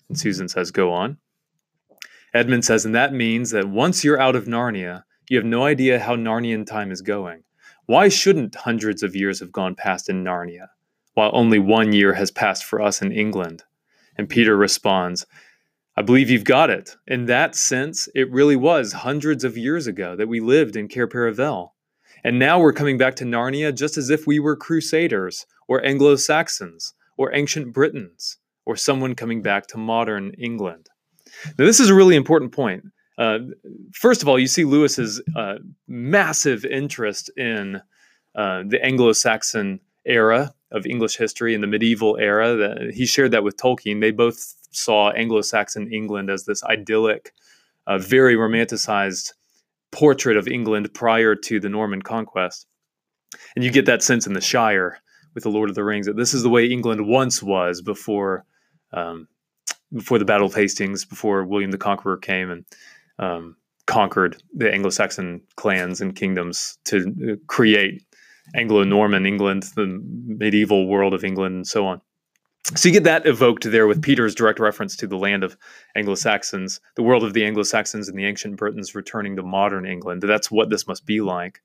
And 0.07 0.19
Susan 0.19 0.47
says, 0.47 0.71
Go 0.71 0.91
on. 0.93 1.17
Edmund 2.33 2.65
says, 2.65 2.85
And 2.85 2.95
that 2.95 3.13
means 3.13 3.51
that 3.51 3.67
once 3.67 4.03
you're 4.03 4.21
out 4.21 4.35
of 4.35 4.45
Narnia, 4.45 5.03
you 5.29 5.37
have 5.37 5.45
no 5.45 5.63
idea 5.63 5.99
how 5.99 6.15
Narnian 6.15 6.65
time 6.65 6.91
is 6.91 7.01
going. 7.01 7.43
Why 7.85 8.09
shouldn't 8.09 8.55
hundreds 8.55 9.01
of 9.01 9.15
years 9.15 9.39
have 9.39 9.51
gone 9.51 9.75
past 9.75 10.09
in 10.09 10.23
Narnia? 10.23 10.67
while 11.19 11.31
only 11.33 11.59
one 11.59 11.91
year 11.91 12.13
has 12.13 12.31
passed 12.31 12.63
for 12.63 12.81
us 12.81 13.01
in 13.01 13.11
England. 13.11 13.61
And 14.17 14.29
Peter 14.29 14.55
responds, 14.55 15.25
I 15.97 16.01
believe 16.01 16.29
you've 16.29 16.45
got 16.45 16.69
it. 16.69 16.95
In 17.07 17.25
that 17.25 17.55
sense, 17.55 18.07
it 18.15 18.31
really 18.31 18.55
was 18.55 18.93
hundreds 18.93 19.43
of 19.43 19.57
years 19.57 19.85
ago 19.85 20.15
that 20.15 20.29
we 20.29 20.39
lived 20.39 20.77
in 20.77 20.87
Cair 20.87 21.09
Paravel. 21.09 21.71
And 22.23 22.39
now 22.39 22.59
we're 22.59 22.73
coming 22.73 22.97
back 22.97 23.15
to 23.17 23.23
Narnia 23.23 23.75
just 23.75 23.97
as 23.97 24.09
if 24.09 24.27
we 24.27 24.39
were 24.39 24.55
Crusaders, 24.55 25.45
or 25.67 25.85
Anglo 25.85 26.15
Saxons, 26.15 26.93
or 27.17 27.33
ancient 27.33 27.73
Britons, 27.73 28.37
or 28.65 28.75
someone 28.75 29.15
coming 29.15 29.41
back 29.41 29.67
to 29.67 29.77
modern 29.77 30.33
England. 30.37 30.87
Now, 31.57 31.65
this 31.65 31.79
is 31.79 31.89
a 31.89 31.95
really 31.95 32.15
important 32.15 32.51
point. 32.51 32.83
Uh, 33.17 33.39
first 33.93 34.21
of 34.21 34.27
all, 34.27 34.39
you 34.39 34.47
see 34.47 34.63
Lewis's 34.63 35.21
uh, 35.35 35.55
massive 35.87 36.65
interest 36.65 37.29
in 37.37 37.81
uh, 38.35 38.63
the 38.65 38.83
Anglo 38.83 39.13
Saxon 39.13 39.79
era 40.05 40.53
of 40.71 40.85
English 40.85 41.17
history 41.17 41.53
and 41.53 41.63
the 41.63 41.67
medieval 41.67 42.17
era. 42.17 42.55
That 42.55 42.91
he 42.93 43.05
shared 43.05 43.31
that 43.31 43.43
with 43.43 43.57
Tolkien. 43.57 44.01
They 44.01 44.11
both 44.11 44.55
saw 44.71 45.11
Anglo-Saxon 45.11 45.91
England 45.91 46.29
as 46.29 46.45
this 46.45 46.63
idyllic, 46.63 47.33
uh, 47.87 47.97
very 47.97 48.35
romanticized 48.35 49.33
portrait 49.91 50.37
of 50.37 50.47
England 50.47 50.93
prior 50.93 51.35
to 51.35 51.59
the 51.59 51.69
Norman 51.69 52.01
conquest. 52.01 52.67
And 53.55 53.63
you 53.63 53.71
get 53.71 53.85
that 53.85 54.03
sense 54.03 54.27
in 54.27 54.33
the 54.33 54.41
Shire 54.41 54.99
with 55.33 55.43
the 55.43 55.49
Lord 55.49 55.69
of 55.69 55.75
the 55.75 55.83
Rings 55.83 56.05
that 56.05 56.17
this 56.17 56.33
is 56.33 56.43
the 56.43 56.49
way 56.49 56.65
England 56.65 57.07
once 57.07 57.43
was 57.43 57.81
before 57.81 58.45
um, 58.91 59.27
before 59.93 60.19
the 60.19 60.25
Battle 60.25 60.47
of 60.47 60.53
Hastings, 60.53 61.05
before 61.05 61.45
William 61.45 61.71
the 61.71 61.77
Conqueror 61.77 62.17
came 62.17 62.51
and 62.51 62.65
um, 63.17 63.55
conquered 63.87 64.41
the 64.53 64.71
Anglo-Saxon 64.71 65.41
clans 65.55 65.99
and 65.99 66.15
kingdoms 66.15 66.77
to 66.85 66.97
uh, 67.31 67.35
create 67.47 68.03
Anglo-Norman 68.55 69.25
England, 69.25 69.63
the 69.75 69.99
medieval 70.25 70.87
world 70.87 71.13
of 71.13 71.23
England, 71.23 71.55
and 71.55 71.67
so 71.67 71.87
on. 71.87 72.01
So 72.75 72.89
you 72.89 72.93
get 72.93 73.05
that 73.05 73.25
evoked 73.25 73.63
there 73.63 73.87
with 73.87 74.01
Peter's 74.01 74.35
direct 74.35 74.59
reference 74.59 74.95
to 74.97 75.07
the 75.07 75.17
land 75.17 75.43
of 75.43 75.57
Anglo-Saxons, 75.95 76.81
the 76.95 77.03
world 77.03 77.23
of 77.23 77.33
the 77.33 77.43
Anglo-Saxons 77.45 78.07
and 78.07 78.17
the 78.17 78.25
ancient 78.25 78.57
Britons 78.57 78.93
returning 78.93 79.35
to 79.37 79.43
modern 79.43 79.85
England. 79.85 80.21
That's 80.21 80.51
what 80.51 80.69
this 80.69 80.87
must 80.87 81.05
be 81.05 81.21
like. 81.21 81.61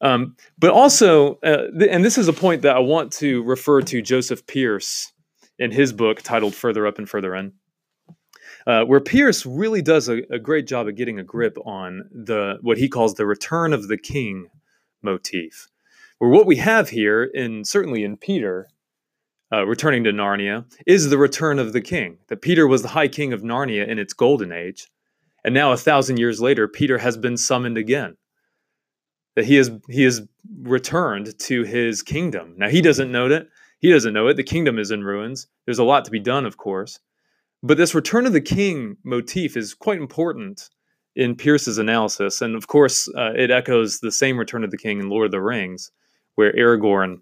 Um, 0.00 0.36
but 0.58 0.70
also, 0.70 1.36
uh, 1.36 1.68
th- 1.76 1.90
and 1.90 2.04
this 2.04 2.18
is 2.18 2.28
a 2.28 2.32
point 2.32 2.62
that 2.62 2.76
I 2.76 2.80
want 2.80 3.12
to 3.14 3.42
refer 3.44 3.80
to 3.82 4.02
Joseph 4.02 4.46
Pearce 4.46 5.12
in 5.58 5.72
his 5.72 5.92
book 5.92 6.22
titled 6.22 6.54
"Further 6.54 6.86
Up 6.86 6.98
and 6.98 7.08
Further 7.08 7.34
In." 7.34 7.52
Uh, 8.66 8.84
where 8.84 9.00
Pearce 9.00 9.46
really 9.46 9.80
does 9.80 10.08
a, 10.08 10.22
a, 10.30 10.38
great 10.40 10.66
job 10.66 10.88
of 10.88 10.96
getting 10.96 11.18
a 11.18 11.24
grip 11.24 11.56
on 11.64 12.08
the 12.12 12.58
what 12.62 12.78
he 12.78 12.88
calls 12.88 13.14
the 13.14 13.24
return 13.24 13.72
of 13.72 13.88
the 13.88 13.96
king 13.96 14.48
motif. 15.02 15.68
Where 16.18 16.30
what 16.30 16.46
we 16.46 16.56
have 16.56 16.90
here, 16.90 17.24
in 17.24 17.64
certainly 17.64 18.04
in 18.04 18.16
Peter, 18.16 18.68
uh, 19.56 19.64
returning 19.64 20.04
to 20.04 20.12
Narnia, 20.12 20.64
is 20.86 21.08
the 21.08 21.18
return 21.18 21.58
of 21.58 21.72
the 21.72 21.80
king. 21.80 22.18
That 22.28 22.42
Peter 22.42 22.66
was 22.66 22.82
the 22.82 22.88
high 22.88 23.08
king 23.08 23.32
of 23.32 23.42
Narnia 23.42 23.88
in 23.88 23.98
its 23.98 24.12
golden 24.12 24.52
age, 24.52 24.88
and 25.44 25.54
now 25.54 25.72
a 25.72 25.76
thousand 25.76 26.18
years 26.18 26.40
later, 26.40 26.68
Peter 26.68 26.98
has 26.98 27.16
been 27.16 27.36
summoned 27.36 27.78
again. 27.78 28.16
That 29.34 29.44
he 29.44 29.56
is 29.56 29.70
he 29.88 30.04
is 30.04 30.22
returned 30.62 31.38
to 31.40 31.62
his 31.62 32.02
kingdom. 32.02 32.54
Now 32.56 32.68
he 32.68 32.82
doesn't 32.82 33.12
know 33.12 33.26
it. 33.26 33.48
He 33.78 33.90
doesn't 33.90 34.14
know 34.14 34.28
it. 34.28 34.36
The 34.36 34.42
kingdom 34.42 34.78
is 34.78 34.90
in 34.90 35.04
ruins. 35.04 35.46
There's 35.64 35.78
a 35.78 35.84
lot 35.84 36.04
to 36.06 36.10
be 36.10 36.20
done, 36.20 36.46
of 36.46 36.56
course. 36.56 36.98
But 37.62 37.76
this 37.76 37.94
return 37.94 38.26
of 38.26 38.32
the 38.32 38.40
king 38.40 38.96
motif 39.04 39.56
is 39.56 39.74
quite 39.74 39.98
important 39.98 40.68
in 41.14 41.34
Pearce's 41.34 41.78
analysis. 41.78 42.42
And 42.42 42.54
of 42.54 42.66
course, 42.66 43.08
uh, 43.16 43.32
it 43.36 43.50
echoes 43.50 44.00
the 44.00 44.12
same 44.12 44.38
return 44.38 44.64
of 44.64 44.70
the 44.70 44.78
king 44.78 45.00
in 45.00 45.08
Lord 45.08 45.26
of 45.26 45.32
the 45.32 45.40
Rings, 45.40 45.90
where 46.34 46.52
Aragorn 46.52 47.20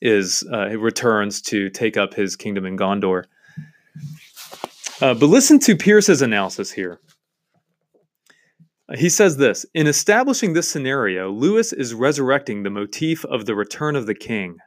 is 0.00 0.46
uh, 0.52 0.76
returns 0.78 1.40
to 1.42 1.70
take 1.70 1.96
up 1.96 2.14
his 2.14 2.36
kingdom 2.36 2.66
in 2.66 2.76
Gondor. 2.76 3.24
Uh, 5.00 5.14
but 5.14 5.26
listen 5.26 5.58
to 5.60 5.76
Pearce's 5.76 6.22
analysis 6.22 6.72
here. 6.72 7.00
He 8.94 9.08
says 9.08 9.36
this 9.36 9.66
In 9.74 9.86
establishing 9.86 10.52
this 10.52 10.68
scenario, 10.68 11.30
Lewis 11.30 11.72
is 11.72 11.92
resurrecting 11.92 12.62
the 12.62 12.70
motif 12.70 13.24
of 13.24 13.46
the 13.46 13.54
return 13.54 13.96
of 13.96 14.06
the 14.06 14.14
king. 14.14 14.58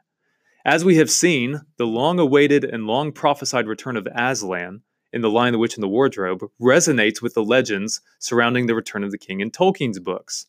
As 0.64 0.84
we 0.84 0.96
have 0.96 1.10
seen, 1.10 1.62
the 1.78 1.86
long 1.86 2.18
awaited 2.18 2.64
and 2.64 2.86
long 2.86 3.12
prophesied 3.12 3.66
return 3.66 3.96
of 3.96 4.06
Aslan, 4.14 4.82
in 5.12 5.22
The 5.22 5.30
Lion, 5.30 5.52
the 5.52 5.58
Witch, 5.58 5.74
and 5.74 5.82
the 5.82 5.88
Wardrobe, 5.88 6.48
resonates 6.60 7.22
with 7.22 7.34
the 7.34 7.42
legends 7.42 8.00
surrounding 8.18 8.66
the 8.66 8.74
return 8.74 9.02
of 9.02 9.10
the 9.10 9.18
king 9.18 9.40
in 9.40 9.50
Tolkien's 9.50 9.98
books 9.98 10.46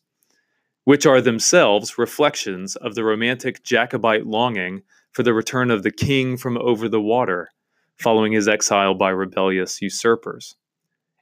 which 0.84 1.06
are 1.06 1.20
themselves 1.20 1.98
reflections 1.98 2.76
of 2.76 2.94
the 2.94 3.04
romantic 3.04 3.62
Jacobite 3.62 4.26
longing 4.26 4.82
for 5.12 5.22
the 5.22 5.34
return 5.34 5.70
of 5.70 5.82
the 5.82 5.90
king 5.90 6.36
from 6.36 6.58
over 6.58 6.88
the 6.88 7.00
water, 7.00 7.50
following 7.96 8.32
his 8.32 8.48
exile 8.48 8.94
by 8.94 9.10
rebellious 9.10 9.80
usurpers, 9.80 10.56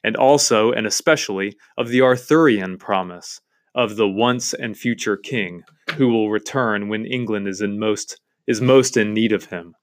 and 0.03 0.15
also 0.15 0.71
and 0.71 0.87
especially 0.87 1.55
of 1.77 1.89
the 1.89 2.01
Arthurian 2.01 2.77
promise 2.77 3.41
of 3.75 3.95
the 3.95 4.07
once 4.07 4.53
and 4.53 4.77
future 4.77 5.17
king 5.17 5.63
who 5.95 6.07
will 6.07 6.29
return 6.29 6.89
when 6.89 7.05
England 7.05 7.47
is 7.47 7.61
in 7.61 7.79
most 7.79 8.19
is 8.47 8.59
most 8.59 8.97
in 8.97 9.13
need 9.13 9.31
of 9.31 9.45
him. 9.45 9.75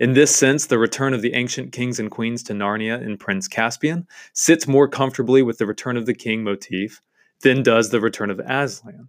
In 0.00 0.14
this 0.14 0.34
sense, 0.34 0.66
the 0.66 0.78
return 0.78 1.14
of 1.14 1.22
the 1.22 1.34
ancient 1.34 1.72
kings 1.72 2.00
and 2.00 2.10
queens 2.10 2.42
to 2.44 2.52
Narnia 2.52 3.00
in 3.00 3.16
Prince 3.18 3.46
Caspian 3.46 4.06
sits 4.32 4.66
more 4.66 4.88
comfortably 4.88 5.42
with 5.42 5.58
the 5.58 5.66
return 5.66 5.96
of 5.96 6.06
the 6.06 6.14
king 6.14 6.42
motif 6.42 7.00
than 7.42 7.62
does 7.62 7.90
the 7.90 8.00
return 8.00 8.30
of 8.30 8.40
Aslan. 8.40 9.08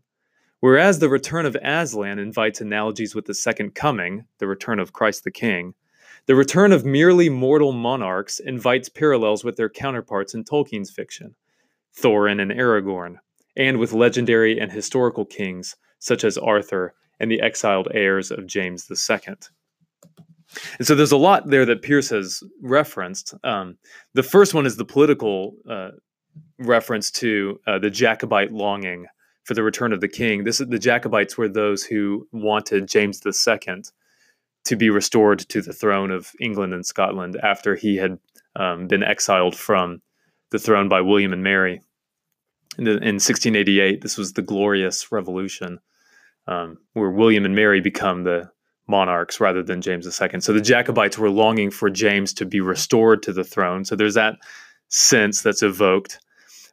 Whereas 0.59 0.99
the 0.99 1.09
return 1.09 1.45
of 1.45 1.55
Aslan 1.61 2.17
invites 2.19 2.59
analogies 2.61 3.13
with 3.13 3.25
the 3.25 3.33
second 3.33 3.75
coming, 3.75 4.25
the 4.39 4.47
return 4.47 4.79
of 4.79 4.93
Christ 4.93 5.23
the 5.23 5.31
King, 5.31 5.73
The 6.27 6.35
return 6.35 6.71
of 6.71 6.85
merely 6.85 7.29
mortal 7.29 7.71
monarchs 7.71 8.39
invites 8.39 8.89
parallels 8.89 9.43
with 9.43 9.57
their 9.57 9.69
counterparts 9.69 10.33
in 10.33 10.43
Tolkien's 10.43 10.89
fiction, 10.89 11.35
Thorin 11.95 12.41
and 12.41 12.51
Aragorn, 12.51 13.17
and 13.55 13.77
with 13.77 13.93
legendary 13.93 14.59
and 14.59 14.71
historical 14.71 15.25
kings 15.25 15.75
such 15.99 16.23
as 16.23 16.37
Arthur 16.37 16.95
and 17.19 17.31
the 17.31 17.41
exiled 17.41 17.87
heirs 17.93 18.31
of 18.31 18.47
James 18.47 18.89
II. 18.89 19.35
And 20.77 20.87
so 20.87 20.95
there's 20.95 21.11
a 21.11 21.17
lot 21.17 21.47
there 21.49 21.65
that 21.65 21.81
Pearce 21.81 22.09
has 22.09 22.41
referenced. 22.61 23.33
Um, 23.43 23.77
the 24.13 24.23
first 24.23 24.53
one 24.53 24.65
is 24.65 24.77
the 24.77 24.85
political 24.85 25.55
uh, 25.69 25.91
reference 26.57 27.11
to 27.11 27.59
uh, 27.67 27.79
the 27.79 27.89
Jacobite 27.89 28.51
longing 28.51 29.07
for 29.43 29.53
the 29.53 29.63
return 29.63 29.93
of 29.93 30.01
the 30.01 30.07
king. 30.07 30.43
This 30.43 30.57
the 30.57 30.79
Jacobites 30.79 31.37
were 31.37 31.49
those 31.49 31.83
who 31.83 32.27
wanted 32.31 32.87
James 32.87 33.21
II 33.25 33.83
to 34.65 34.75
be 34.75 34.89
restored 34.89 35.39
to 35.39 35.61
the 35.61 35.73
throne 35.73 36.11
of 36.11 36.31
England 36.39 36.73
and 36.73 36.85
Scotland 36.85 37.37
after 37.41 37.75
he 37.75 37.97
had 37.97 38.17
um, 38.55 38.87
been 38.87 39.03
exiled 39.03 39.55
from 39.55 40.01
the 40.51 40.59
throne 40.59 40.89
by 40.89 41.01
William 41.01 41.33
and 41.33 41.43
Mary 41.43 41.81
in, 42.77 42.83
the, 42.85 42.91
in 42.91 43.15
1688. 43.15 44.01
This 44.01 44.17
was 44.17 44.33
the 44.33 44.41
Glorious 44.41 45.11
Revolution, 45.11 45.79
um, 46.47 46.77
where 46.93 47.11
William 47.11 47.45
and 47.45 47.55
Mary 47.55 47.81
become 47.81 48.23
the 48.23 48.49
monarchs 48.87 49.39
rather 49.39 49.63
than 49.63 49.81
James 49.81 50.05
II. 50.05 50.39
So 50.39 50.53
the 50.53 50.61
Jacobites 50.61 51.17
were 51.17 51.29
longing 51.29 51.71
for 51.71 51.89
James 51.89 52.33
to 52.33 52.45
be 52.45 52.61
restored 52.61 53.23
to 53.23 53.33
the 53.33 53.43
throne. 53.43 53.85
So 53.85 53.95
there's 53.95 54.13
that 54.13 54.35
sense 54.89 55.41
that's 55.41 55.63
evoked. 55.63 56.19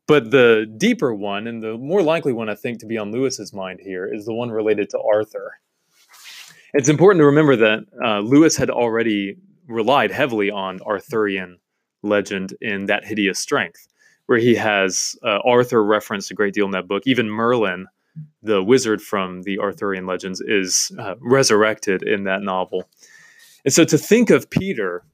But 0.08 0.30
the 0.30 0.66
deeper 0.76 1.14
one, 1.14 1.46
and 1.46 1.62
the 1.62 1.78
more 1.78 2.02
likely 2.02 2.32
one 2.32 2.48
I 2.48 2.54
think 2.54 2.80
to 2.80 2.86
be 2.86 2.98
on 2.98 3.12
Lewis's 3.12 3.52
mind 3.52 3.80
here, 3.82 4.12
is 4.12 4.24
the 4.24 4.34
one 4.34 4.50
related 4.50 4.90
to 4.90 4.98
Arthur. 5.00 5.60
It's 6.74 6.88
important 6.88 7.20
to 7.20 7.26
remember 7.26 7.56
that 7.56 7.84
uh, 8.04 8.18
Lewis 8.20 8.56
had 8.56 8.70
already 8.70 9.36
relied 9.68 10.10
heavily 10.10 10.50
on 10.50 10.80
Arthurian 10.80 11.58
legend 12.02 12.54
in 12.60 12.86
That 12.86 13.04
Hideous 13.04 13.38
Strength, 13.38 13.86
where 14.26 14.38
he 14.38 14.54
has 14.56 15.14
uh, 15.22 15.38
Arthur 15.44 15.84
referenced 15.84 16.30
a 16.30 16.34
great 16.34 16.54
deal 16.54 16.64
in 16.64 16.72
that 16.72 16.88
book. 16.88 17.04
Even 17.06 17.30
Merlin, 17.30 17.86
the 18.42 18.62
wizard 18.62 19.00
from 19.00 19.42
the 19.42 19.58
Arthurian 19.58 20.06
legends, 20.06 20.40
is 20.40 20.90
uh, 20.98 21.14
resurrected 21.20 22.02
in 22.02 22.24
that 22.24 22.42
novel. 22.42 22.88
And 23.64 23.72
so 23.72 23.84
to 23.84 23.96
think 23.96 24.30
of 24.30 24.50
Peter 24.50 25.04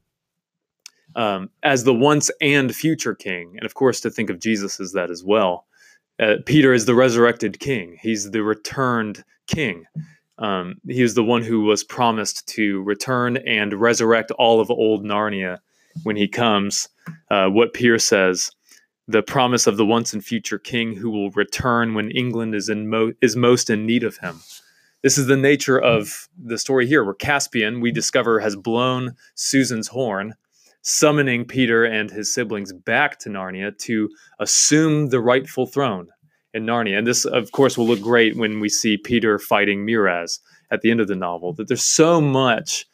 um, 1.15 1.49
as 1.63 1.83
the 1.83 1.93
once 1.93 2.29
and 2.41 2.75
future 2.75 3.15
king, 3.15 3.53
and 3.55 3.65
of 3.65 3.73
course 3.73 4.01
to 4.01 4.09
think 4.09 4.29
of 4.29 4.39
Jesus 4.39 4.79
as 4.79 4.93
that 4.93 5.09
as 5.09 5.23
well. 5.23 5.65
Uh, 6.19 6.35
Peter 6.45 6.73
is 6.73 6.85
the 6.85 6.95
resurrected 6.95 7.59
king. 7.59 7.97
He's 8.01 8.31
the 8.31 8.43
returned 8.43 9.23
king. 9.47 9.85
Um, 10.37 10.75
he 10.87 11.01
is 11.01 11.15
the 11.15 11.23
one 11.23 11.43
who 11.43 11.61
was 11.61 11.83
promised 11.83 12.47
to 12.49 12.81
return 12.83 13.37
and 13.37 13.73
resurrect 13.73 14.31
all 14.31 14.59
of 14.59 14.69
old 14.69 15.03
Narnia 15.03 15.59
when 16.03 16.15
he 16.15 16.27
comes. 16.27 16.87
Uh, 17.29 17.47
what 17.47 17.73
Pearce 17.73 18.05
says, 18.05 18.51
the 19.07 19.23
promise 19.23 19.65
of 19.65 19.77
the 19.77 19.85
once 19.85 20.13
and 20.13 20.23
future 20.23 20.59
king 20.59 20.95
who 20.95 21.09
will 21.09 21.31
return 21.31 21.93
when 21.93 22.11
England 22.11 22.53
is 22.53 22.69
in 22.69 22.89
mo- 22.89 23.13
is 23.21 23.35
most 23.35 23.69
in 23.69 23.85
need 23.85 24.03
of 24.03 24.17
him. 24.17 24.39
This 25.01 25.17
is 25.17 25.27
the 25.27 25.37
nature 25.37 25.79
of 25.79 26.27
the 26.37 26.57
story 26.57 26.85
here, 26.85 27.03
where 27.03 27.13
Caspian, 27.13 27.79
we 27.79 27.91
discover, 27.91 28.39
has 28.39 28.55
blown 28.55 29.15
Susan's 29.33 29.87
horn 29.87 30.35
summoning 30.89 31.45
Peter 31.45 31.85
and 31.85 32.09
his 32.09 32.33
siblings 32.33 32.73
back 32.73 33.19
to 33.19 33.29
Narnia 33.29 33.77
to 33.77 34.09
assume 34.39 35.09
the 35.09 35.19
rightful 35.19 35.67
throne 35.67 36.07
in 36.53 36.65
Narnia. 36.65 36.97
And 36.97 37.05
this, 37.05 37.25
of 37.25 37.51
course, 37.51 37.77
will 37.77 37.85
look 37.85 38.01
great 38.01 38.35
when 38.35 38.59
we 38.59 38.69
see 38.69 38.97
Peter 38.97 39.37
fighting 39.37 39.85
Miraz 39.85 40.39
at 40.71 40.81
the 40.81 40.89
end 40.89 40.99
of 40.99 41.07
the 41.07 41.15
novel. 41.15 41.53
That 41.53 41.67
there's 41.67 41.85
so 41.85 42.19
much 42.19 42.87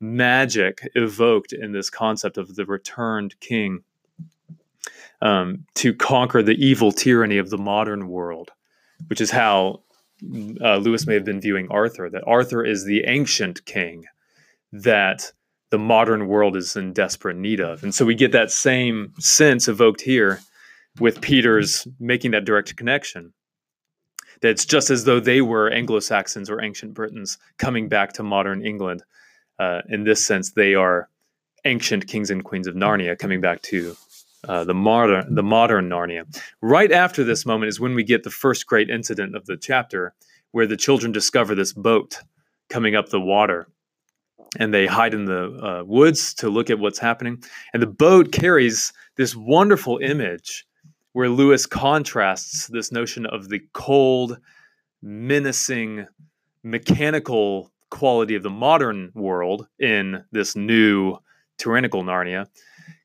magic 0.00 0.88
evoked 0.96 1.52
in 1.52 1.70
this 1.70 1.88
concept 1.88 2.36
of 2.36 2.56
the 2.56 2.66
returned 2.66 3.38
king 3.38 3.84
um, 5.22 5.64
to 5.76 5.94
conquer 5.94 6.42
the 6.42 6.56
evil 6.62 6.90
tyranny 6.90 7.38
of 7.38 7.50
the 7.50 7.58
modern 7.58 8.08
world, 8.08 8.50
which 9.06 9.20
is 9.20 9.30
how 9.30 9.82
uh, 10.60 10.76
Lewis 10.78 11.06
may 11.06 11.14
have 11.14 11.24
been 11.24 11.40
viewing 11.40 11.68
Arthur. 11.70 12.10
That 12.10 12.24
Arthur 12.26 12.64
is 12.64 12.84
the 12.84 13.04
ancient 13.04 13.64
king 13.66 14.04
that 14.72 15.30
the 15.70 15.78
modern 15.78 16.28
world 16.28 16.56
is 16.56 16.76
in 16.76 16.92
desperate 16.92 17.36
need 17.36 17.60
of. 17.60 17.82
And 17.82 17.94
so 17.94 18.04
we 18.04 18.14
get 18.14 18.32
that 18.32 18.50
same 18.50 19.12
sense 19.18 19.68
evoked 19.68 20.00
here 20.00 20.40
with 21.00 21.20
Peter's 21.20 21.86
making 21.98 22.30
that 22.32 22.44
direct 22.44 22.76
connection. 22.76 23.32
That 24.42 24.50
it's 24.50 24.64
just 24.64 24.90
as 24.90 25.04
though 25.04 25.20
they 25.20 25.40
were 25.40 25.70
Anglo 25.70 26.00
Saxons 26.00 26.50
or 26.50 26.62
ancient 26.62 26.94
Britons 26.94 27.38
coming 27.58 27.88
back 27.88 28.12
to 28.14 28.22
modern 28.22 28.64
England. 28.64 29.02
Uh, 29.58 29.80
in 29.88 30.04
this 30.04 30.24
sense, 30.24 30.52
they 30.52 30.74
are 30.74 31.08
ancient 31.64 32.06
kings 32.06 32.30
and 32.30 32.44
queens 32.44 32.66
of 32.66 32.74
Narnia 32.74 33.18
coming 33.18 33.40
back 33.40 33.62
to 33.62 33.96
uh, 34.46 34.62
the 34.64 34.74
modern 34.74 35.34
the 35.34 35.42
modern 35.42 35.88
Narnia. 35.88 36.24
Right 36.60 36.92
after 36.92 37.24
this 37.24 37.46
moment 37.46 37.70
is 37.70 37.80
when 37.80 37.94
we 37.94 38.04
get 38.04 38.22
the 38.22 38.30
first 38.30 38.66
great 38.66 38.90
incident 38.90 39.34
of 39.34 39.46
the 39.46 39.56
chapter, 39.56 40.14
where 40.52 40.66
the 40.66 40.76
children 40.76 41.12
discover 41.12 41.54
this 41.54 41.72
boat 41.72 42.18
coming 42.68 42.94
up 42.94 43.08
the 43.08 43.20
water 43.20 43.68
and 44.58 44.72
they 44.72 44.86
hide 44.86 45.14
in 45.14 45.24
the 45.24 45.44
uh, 45.62 45.84
woods 45.84 46.34
to 46.34 46.48
look 46.48 46.70
at 46.70 46.78
what's 46.78 46.98
happening. 46.98 47.42
And 47.72 47.82
the 47.82 47.86
boat 47.86 48.32
carries 48.32 48.92
this 49.16 49.34
wonderful 49.36 49.98
image 49.98 50.66
where 51.12 51.28
Lewis 51.28 51.64
contrasts 51.64 52.66
this 52.66 52.92
notion 52.92 53.24
of 53.26 53.48
the 53.48 53.62
cold, 53.72 54.38
menacing, 55.02 56.06
mechanical 56.62 57.72
quality 57.90 58.34
of 58.34 58.42
the 58.42 58.50
modern 58.50 59.12
world 59.14 59.66
in 59.78 60.22
this 60.32 60.56
new 60.56 61.16
tyrannical 61.56 62.02
Narnia, 62.02 62.46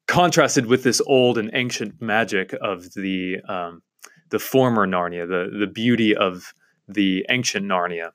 contrasted 0.07 0.65
with 0.65 0.83
this 0.83 1.01
old 1.05 1.37
and 1.37 1.51
ancient 1.53 2.01
magic 2.01 2.53
of 2.61 2.93
the 2.93 3.39
um, 3.47 3.81
the 4.29 4.39
former 4.39 4.85
Narnia, 4.85 5.27
the 5.27 5.57
the 5.57 5.67
beauty 5.67 6.15
of 6.15 6.53
the 6.87 7.25
ancient 7.29 7.65
Narnia. 7.65 8.11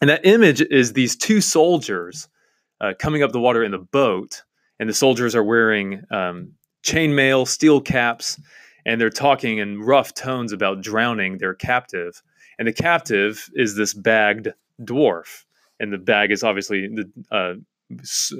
And 0.00 0.08
that 0.08 0.24
image 0.24 0.62
is 0.62 0.94
these 0.94 1.14
two 1.16 1.42
soldiers 1.42 2.28
uh, 2.80 2.94
coming 2.98 3.22
up 3.22 3.32
the 3.32 3.40
water 3.40 3.62
in 3.62 3.72
the 3.72 3.78
boat, 3.78 4.42
and 4.78 4.88
the 4.88 4.94
soldiers 4.94 5.34
are 5.34 5.44
wearing 5.44 6.02
um, 6.10 6.52
chainmail, 6.82 7.46
steel 7.46 7.80
caps, 7.80 8.40
and 8.86 9.00
they're 9.00 9.10
talking 9.10 9.58
in 9.58 9.80
rough 9.80 10.14
tones 10.14 10.52
about 10.52 10.80
drowning 10.80 11.38
their 11.38 11.54
captive. 11.54 12.22
And 12.58 12.66
the 12.66 12.72
captive 12.72 13.48
is 13.54 13.76
this 13.76 13.94
bagged 13.94 14.48
dwarf, 14.82 15.44
and 15.78 15.92
the 15.92 15.98
bag 15.98 16.30
is 16.30 16.42
obviously 16.42 16.88
the, 16.88 17.10
uh, 17.30 17.54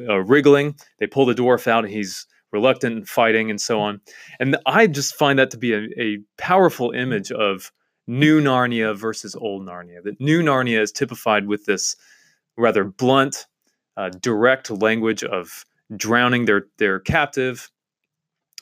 uh, 0.08 0.18
wriggling. 0.20 0.76
They 0.98 1.06
pull 1.06 1.26
the 1.26 1.34
dwarf 1.34 1.66
out, 1.66 1.84
and 1.84 1.92
he's 1.92 2.26
reluctant 2.52 2.96
and 2.96 3.08
fighting, 3.08 3.50
and 3.50 3.60
so 3.60 3.80
on. 3.80 4.00
And 4.38 4.56
I 4.66 4.86
just 4.86 5.14
find 5.14 5.38
that 5.38 5.50
to 5.50 5.58
be 5.58 5.72
a, 5.72 5.88
a 5.98 6.18
powerful 6.36 6.90
image 6.90 7.30
of 7.30 7.72
new 8.06 8.40
Narnia 8.40 8.96
versus 8.96 9.36
old 9.36 9.66
Narnia. 9.66 10.02
That 10.02 10.20
new 10.20 10.42
Narnia 10.42 10.80
is 10.80 10.90
typified 10.90 11.46
with 11.46 11.64
this 11.66 11.96
rather 12.56 12.84
blunt, 12.84 13.46
uh, 13.96 14.10
direct 14.20 14.70
language 14.70 15.24
of 15.24 15.64
drowning 15.96 16.44
their 16.44 16.66
their 16.78 17.00
captive 17.00 17.70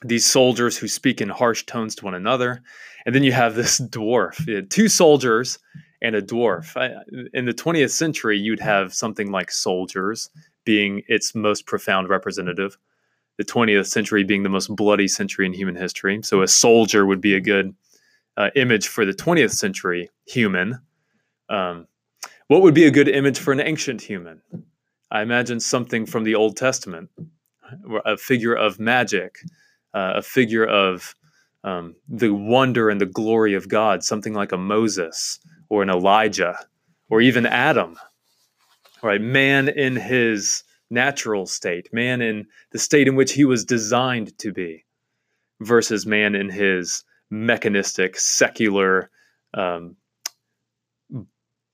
these 0.02 0.24
soldiers 0.24 0.78
who 0.78 0.86
speak 0.86 1.20
in 1.20 1.28
harsh 1.28 1.64
tones 1.64 1.94
to 1.96 2.04
one 2.04 2.14
another 2.14 2.62
and 3.04 3.14
then 3.14 3.24
you 3.24 3.32
have 3.32 3.54
this 3.54 3.80
dwarf. 3.90 4.70
Two 4.70 4.88
soldiers 4.88 5.58
and 6.00 6.14
a 6.14 6.22
dwarf. 6.22 6.76
In 7.34 7.46
the 7.46 7.52
20th 7.52 7.90
century 7.90 8.38
you'd 8.38 8.60
have 8.60 8.94
something 8.94 9.30
like 9.30 9.50
soldiers 9.50 10.30
being 10.64 11.02
its 11.08 11.34
most 11.34 11.66
profound 11.66 12.08
representative 12.08 12.78
the 13.38 13.44
20th 13.44 13.86
century 13.86 14.24
being 14.24 14.42
the 14.42 14.48
most 14.48 14.74
bloody 14.74 15.08
century 15.08 15.46
in 15.46 15.52
human 15.52 15.76
history. 15.76 16.20
So 16.22 16.42
a 16.42 16.48
soldier 16.48 17.06
would 17.06 17.20
be 17.20 17.34
a 17.34 17.40
good 17.40 17.74
uh, 18.36 18.50
image 18.56 18.88
for 18.88 19.04
the 19.04 19.12
20th 19.12 19.52
century 19.52 20.10
human. 20.26 20.80
Um, 21.48 21.86
what 22.48 22.62
would 22.62 22.74
be 22.74 22.84
a 22.84 22.90
good 22.90 23.08
image 23.08 23.38
for 23.38 23.52
an 23.52 23.60
ancient 23.60 24.02
human 24.02 24.42
I 25.10 25.22
imagine 25.22 25.60
something 25.60 26.06
from 26.06 26.24
the 26.24 26.34
Old 26.34 26.56
Testament, 26.56 27.10
a 28.04 28.16
figure 28.16 28.54
of 28.54 28.78
magic, 28.78 29.36
uh, 29.94 30.14
a 30.16 30.22
figure 30.22 30.66
of 30.66 31.14
um, 31.64 31.96
the 32.08 32.30
wonder 32.30 32.90
and 32.90 33.00
the 33.00 33.06
glory 33.06 33.54
of 33.54 33.68
God, 33.68 34.04
something 34.04 34.34
like 34.34 34.52
a 34.52 34.58
Moses 34.58 35.40
or 35.68 35.82
an 35.82 35.90
Elijah 35.90 36.58
or 37.08 37.20
even 37.20 37.46
Adam, 37.46 37.96
right? 39.02 39.20
Man 39.20 39.68
in 39.68 39.96
his 39.96 40.62
natural 40.90 41.46
state, 41.46 41.88
man 41.92 42.20
in 42.20 42.46
the 42.72 42.78
state 42.78 43.08
in 43.08 43.16
which 43.16 43.32
he 43.32 43.44
was 43.44 43.64
designed 43.64 44.36
to 44.38 44.52
be, 44.52 44.84
versus 45.60 46.06
man 46.06 46.34
in 46.34 46.50
his 46.50 47.04
mechanistic, 47.30 48.18
secular, 48.18 49.10
um, 49.54 49.96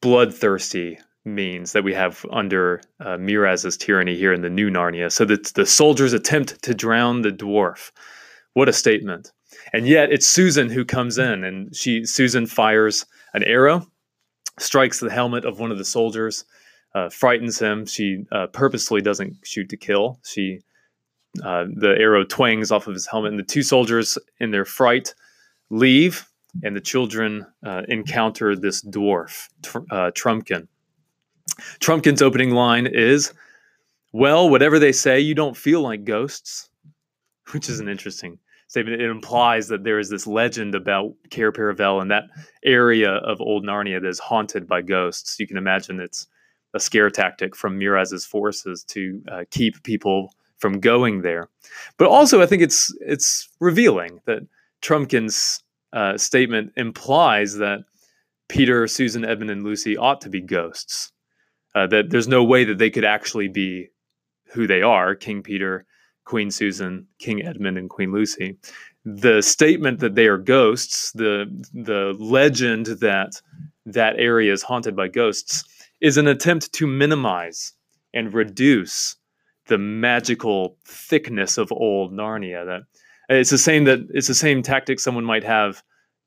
bloodthirsty 0.01 0.99
means 1.25 1.73
that 1.73 1.85
we 1.85 1.95
have 1.95 2.25
under 2.31 2.81
uh, 3.01 3.17
Miraz's 3.17 3.77
tyranny 3.77 4.17
here 4.17 4.33
in 4.33 4.43
the 4.43 4.51
new 4.51 4.71
Narnia. 4.71 5.11
So 5.11 5.25
that 5.25 5.55
the 5.55 5.67
soldiers 5.67 6.13
attempt 6.13 6.63
to 6.63 6.75
drown 6.75 7.23
the 7.23 7.31
dwarf. 7.31 7.91
What 8.53 8.69
a 8.69 8.73
statement! 8.73 9.33
And 9.73 9.87
yet 9.87 10.13
it's 10.13 10.27
Susan 10.27 10.69
who 10.71 10.85
comes 10.85 11.19
in, 11.19 11.45
and 11.45 11.75
she 11.75 12.05
Susan 12.05 12.47
fires 12.47 13.07
an 13.33 13.43
arrow, 13.45 13.87
strikes 14.59 15.01
the 15.01 15.11
helmet 15.11 15.45
of 15.45 15.59
one 15.59 15.73
of 15.73 15.79
the 15.79 15.85
soldiers. 15.85 16.45
uh, 16.95 17.09
frightens 17.11 17.59
him. 17.59 17.87
She 17.87 18.25
uh, 18.31 18.47
purposely 18.49 19.01
doesn't 19.01 19.39
shoot 19.45 19.69
to 19.71 19.77
kill. 19.77 20.21
She 20.25 20.61
uh, 21.43 21.65
the 21.75 21.97
arrow 21.99 22.25
twangs 22.25 22.71
off 22.71 22.87
of 22.87 22.95
his 22.95 23.09
helmet, 23.09 23.33
and 23.33 23.39
the 23.41 23.45
two 23.45 23.65
soldiers, 23.65 24.17
in 24.39 24.53
their 24.53 24.65
fright, 24.65 25.15
leave, 25.69 26.29
and 26.63 26.77
the 26.77 26.81
children 26.81 27.45
uh, 27.67 27.83
encounter 27.89 28.55
this 28.55 28.85
dwarf, 28.85 29.49
tr- 29.61 29.79
uh, 29.91 30.13
Trumpkin. 30.13 30.69
Trumpkin's 31.81 32.23
opening 32.23 32.51
line 32.51 32.87
is, 32.87 33.33
"Well, 34.13 34.49
whatever 34.51 34.79
they 34.79 34.93
say, 34.93 35.21
you 35.21 35.35
don't 35.35 35.57
feel 35.57 35.81
like 35.81 36.05
ghosts," 36.05 36.69
which 37.53 37.69
is 37.69 37.81
an 37.81 37.89
interesting 37.89 38.39
statement. 38.69 39.01
It 39.01 39.11
implies 39.11 39.69
that 39.69 39.85
there 39.85 39.99
is 39.99 40.11
this 40.11 40.27
legend 40.27 40.75
about 40.75 41.15
Cair 41.31 41.53
Paravel 41.53 42.03
and 42.03 42.11
that 42.11 42.25
area 42.65 43.13
of 43.13 43.41
old 43.41 43.65
Narnia 43.65 44.01
that 44.01 44.09
is 44.09 44.19
haunted 44.19 44.67
by 44.67 44.83
ghosts. 44.83 45.39
You 45.39 45.47
can 45.47 45.57
imagine 45.57 46.01
it's 46.01 46.27
a 46.75 46.81
scare 46.81 47.11
tactic 47.11 47.55
from 47.55 47.79
Miraz's 47.79 48.27
forces 48.27 48.83
to 48.85 49.23
uh, 49.31 49.45
keep 49.51 49.83
people 49.85 50.35
from 50.59 50.81
going 50.81 51.23
there. 51.23 51.49
But 51.99 52.09
also, 52.09 52.43
I 52.43 52.47
think 52.47 52.63
it's 52.63 52.93
it's 53.01 53.49
revealing 53.61 54.21
that 54.27 54.41
Trumpkin's 54.83 55.63
uh, 55.93 56.19
statement 56.19 56.73
implies 56.77 57.55
that 57.57 57.85
Peter, 58.49 58.87
Susan, 58.87 59.25
Edmund, 59.25 59.51
and 59.51 59.63
Lucy 59.63 59.97
ought 59.97 60.21
to 60.23 60.29
be 60.29 60.41
ghosts. 60.41 61.13
Uh, 61.75 61.87
that 61.89 62.11
there's 62.11 62.29
no 62.29 62.45
way 62.45 62.65
that 62.65 62.79
they 62.79 62.91
could 62.91 63.05
actually 63.05 63.49
be 63.49 63.89
who 64.53 64.67
they 64.67 64.83
are 64.83 65.15
King 65.15 65.43
Peter, 65.43 65.85
Queen 66.25 66.51
Susan, 66.51 67.07
King 67.19 67.45
Edmund, 67.45 67.77
and 67.77 67.91
Queen 67.91 68.13
Lucy. 68.13 68.57
The 69.05 69.43
statement 69.43 69.99
that 70.01 70.15
they 70.15 70.27
are 70.27 70.39
ghosts, 70.39 71.13
the 71.13 71.47
the 71.73 72.17
legend 72.19 72.87
that 72.87 73.43
that 73.87 74.17
area 74.19 74.53
is 74.53 74.63
haunted 74.63 74.97
by 74.97 75.09
ghosts, 75.09 75.65
is 76.01 76.17
an 76.17 76.29
attempt 76.29 76.73
to 76.75 76.87
minimize 76.87 77.73
and 78.15 78.33
reduce 78.33 79.17
the 79.67 79.79
magical 79.79 80.77
thickness 80.85 81.59
of 81.59 81.73
old 81.73 82.13
Narnia. 82.13 82.65
That 82.65 82.83
it's 83.29 83.51
the 83.51 83.59
same 83.59 83.85
that 83.85 84.07
it's 84.11 84.29
the 84.29 84.35
same 84.35 84.63
tactic 84.63 85.01
someone 85.01 85.25
might 85.25 85.45
have 85.45 85.83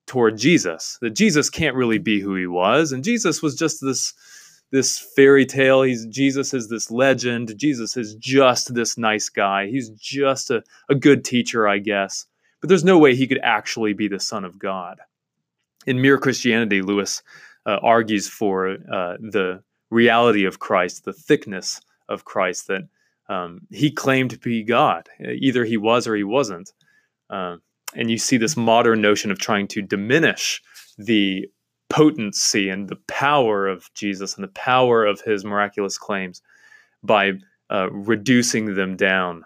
toward 0.05 0.37
Jesus. 0.37 0.97
That 1.01 1.11
Jesus 1.11 1.49
can't 1.49 1.75
really 1.75 1.99
be 1.99 2.19
who 2.19 2.35
he 2.35 2.47
was, 2.47 2.91
and 2.91 3.03
Jesus 3.03 3.41
was 3.41 3.55
just 3.55 3.81
this 3.81 4.13
this 4.71 4.99
fairy 5.15 5.45
tale. 5.45 5.81
He's 5.83 6.05
Jesus 6.05 6.53
is 6.53 6.69
this 6.69 6.91
legend. 6.91 7.57
Jesus 7.57 7.97
is 7.97 8.15
just 8.15 8.73
this 8.73 8.97
nice 8.97 9.29
guy. 9.29 9.67
He's 9.67 9.89
just 9.91 10.51
a, 10.51 10.63
a 10.89 10.95
good 10.95 11.23
teacher, 11.23 11.67
I 11.67 11.79
guess. 11.79 12.25
But 12.61 12.69
there's 12.69 12.83
no 12.83 12.97
way 12.97 13.15
he 13.15 13.27
could 13.27 13.39
actually 13.43 13.93
be 13.93 14.07
the 14.07 14.19
Son 14.19 14.43
of 14.43 14.59
God. 14.59 14.99
In 15.85 16.01
Mere 16.01 16.17
Christianity, 16.17 16.81
Lewis 16.81 17.21
uh, 17.65 17.77
argues 17.81 18.27
for 18.27 18.71
uh, 18.71 19.17
the 19.19 19.63
reality 19.89 20.45
of 20.45 20.59
Christ, 20.59 21.05
the 21.05 21.13
thickness 21.13 21.79
of 22.09 22.25
Christ, 22.25 22.67
that 22.67 22.87
um, 23.29 23.61
he 23.71 23.91
claimed 23.91 24.31
to 24.31 24.39
be 24.39 24.63
God. 24.63 25.07
Either 25.19 25.63
he 25.65 25.77
was 25.77 26.07
or 26.07 26.15
he 26.15 26.23
wasn't. 26.23 26.71
Uh, 27.29 27.57
and 27.93 28.09
you 28.09 28.17
see 28.17 28.37
this 28.37 28.57
modern 28.57 29.01
notion 29.01 29.31
of 29.31 29.39
trying 29.39 29.67
to 29.69 29.81
diminish 29.81 30.61
the 30.97 31.47
potency 31.89 32.69
and 32.69 32.89
the 32.89 32.99
power 33.07 33.67
of 33.67 33.89
Jesus 33.93 34.35
and 34.35 34.43
the 34.43 34.49
power 34.49 35.05
of 35.05 35.21
his 35.21 35.45
miraculous 35.45 35.97
claims 35.97 36.41
by 37.03 37.33
uh, 37.69 37.89
reducing 37.91 38.75
them 38.75 38.95
down 38.95 39.43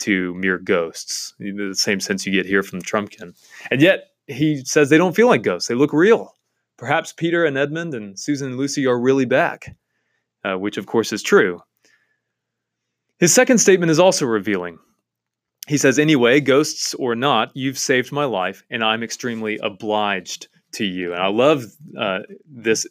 to 0.00 0.34
mere 0.34 0.58
ghosts. 0.58 1.34
In 1.38 1.56
The 1.56 1.74
same 1.74 2.00
sense 2.00 2.26
you 2.26 2.32
get 2.32 2.46
here 2.46 2.62
from 2.62 2.82
Trumpkin. 2.82 3.34
And 3.70 3.80
yet 3.80 4.10
he 4.26 4.64
says 4.64 4.88
they 4.88 4.98
don't 4.98 5.16
feel 5.16 5.28
like 5.28 5.42
ghosts, 5.42 5.68
they 5.68 5.74
look 5.74 5.92
real. 5.92 6.36
Perhaps 6.76 7.12
Peter 7.12 7.44
and 7.44 7.56
Edmund 7.56 7.94
and 7.94 8.18
Susan 8.18 8.48
and 8.48 8.58
Lucy 8.58 8.86
are 8.86 8.98
really 8.98 9.24
back, 9.24 9.76
uh, 10.44 10.54
which 10.54 10.76
of 10.76 10.86
course 10.86 11.12
is 11.12 11.22
true. 11.22 11.62
His 13.18 13.32
second 13.32 13.58
statement 13.58 13.90
is 13.90 14.00
also 14.00 14.26
revealing. 14.26 14.78
He 15.68 15.78
says, 15.78 15.98
Anyway, 15.98 16.40
ghosts 16.40 16.94
or 16.94 17.14
not, 17.14 17.52
you've 17.54 17.78
saved 17.78 18.10
my 18.10 18.24
life, 18.24 18.64
and 18.68 18.82
I'm 18.82 19.04
extremely 19.04 19.58
obliged 19.58 20.48
to 20.72 20.84
you. 20.84 21.12
And 21.12 21.22
I 21.22 21.28
love 21.28 21.64
uh, 21.98 22.20
this 22.46 22.86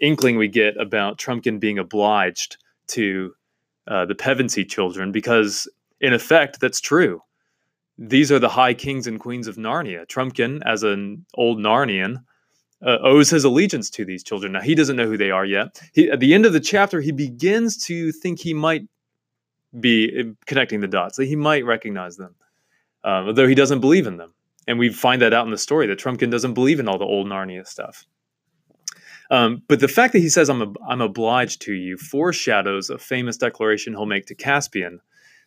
inkling 0.00 0.36
we 0.36 0.48
get 0.48 0.76
about 0.80 1.18
Trumpkin 1.18 1.60
being 1.60 1.78
obliged 1.78 2.56
to 2.88 3.34
uh, 3.86 4.04
the 4.06 4.14
Pevensie 4.14 4.68
children 4.68 5.12
because, 5.12 5.68
in 6.00 6.12
effect, 6.12 6.60
that's 6.60 6.80
true. 6.80 7.22
These 7.96 8.32
are 8.32 8.38
the 8.38 8.48
high 8.48 8.74
kings 8.74 9.06
and 9.06 9.20
queens 9.20 9.46
of 9.46 9.56
Narnia. 9.56 10.06
Trumpkin, 10.06 10.62
as 10.66 10.82
an 10.82 11.24
old 11.34 11.58
Narnian, 11.58 12.24
uh, 12.84 12.98
owes 13.02 13.30
his 13.30 13.44
allegiance 13.44 13.88
to 13.90 14.04
these 14.04 14.22
children. 14.22 14.52
Now, 14.52 14.60
he 14.60 14.74
doesn't 14.74 14.96
know 14.96 15.06
who 15.06 15.16
they 15.16 15.30
are 15.30 15.44
yet. 15.44 15.80
He, 15.92 16.10
at 16.10 16.20
the 16.20 16.34
end 16.34 16.44
of 16.44 16.52
the 16.52 16.60
chapter, 16.60 17.00
he 17.00 17.12
begins 17.12 17.82
to 17.86 18.12
think 18.12 18.40
he 18.40 18.52
might 18.52 18.86
be 19.78 20.20
uh, 20.20 20.32
connecting 20.46 20.80
the 20.80 20.88
dots. 20.88 21.16
That 21.16 21.26
he 21.26 21.36
might 21.36 21.64
recognize 21.64 22.16
them, 22.16 22.34
uh, 23.04 23.24
although 23.26 23.46
he 23.46 23.54
doesn't 23.54 23.80
believe 23.80 24.06
in 24.06 24.16
them. 24.16 24.34
And 24.66 24.78
we 24.78 24.90
find 24.90 25.20
that 25.22 25.34
out 25.34 25.44
in 25.44 25.50
the 25.50 25.58
story 25.58 25.86
that 25.86 25.98
Trumpkin 25.98 26.30
doesn't 26.30 26.54
believe 26.54 26.80
in 26.80 26.88
all 26.88 26.98
the 26.98 27.04
old 27.04 27.26
Narnia 27.26 27.66
stuff. 27.66 28.06
Um, 29.30 29.62
but 29.68 29.80
the 29.80 29.88
fact 29.88 30.12
that 30.12 30.20
he 30.20 30.28
says, 30.28 30.48
I'm, 30.50 30.62
a, 30.62 30.72
I'm 30.88 31.00
obliged 31.00 31.62
to 31.62 31.72
you, 31.72 31.96
foreshadows 31.96 32.90
a 32.90 32.98
famous 32.98 33.36
declaration 33.36 33.94
he'll 33.94 34.06
make 34.06 34.26
to 34.26 34.34
Caspian 34.34 35.00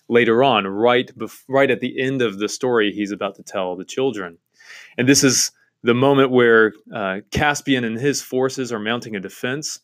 later 0.09 0.43
on, 0.43 0.65
right, 0.67 1.11
bef- 1.17 1.43
right 1.47 1.69
at 1.69 1.79
the 1.79 2.01
end 2.01 2.21
of 2.21 2.39
the 2.39 2.49
story 2.49 2.91
he's 2.91 3.11
about 3.11 3.35
to 3.35 3.43
tell 3.43 3.75
the 3.75 3.85
children. 3.85 4.37
And 4.97 5.07
this 5.07 5.23
is 5.23 5.51
the 5.83 5.93
moment 5.93 6.31
where 6.31 6.73
uh, 6.93 7.19
Caspian 7.31 7.83
and 7.83 7.99
his 7.99 8.21
forces 8.21 8.71
are 8.71 8.79
mounting 8.79 9.15
a 9.15 9.19
defense 9.19 9.79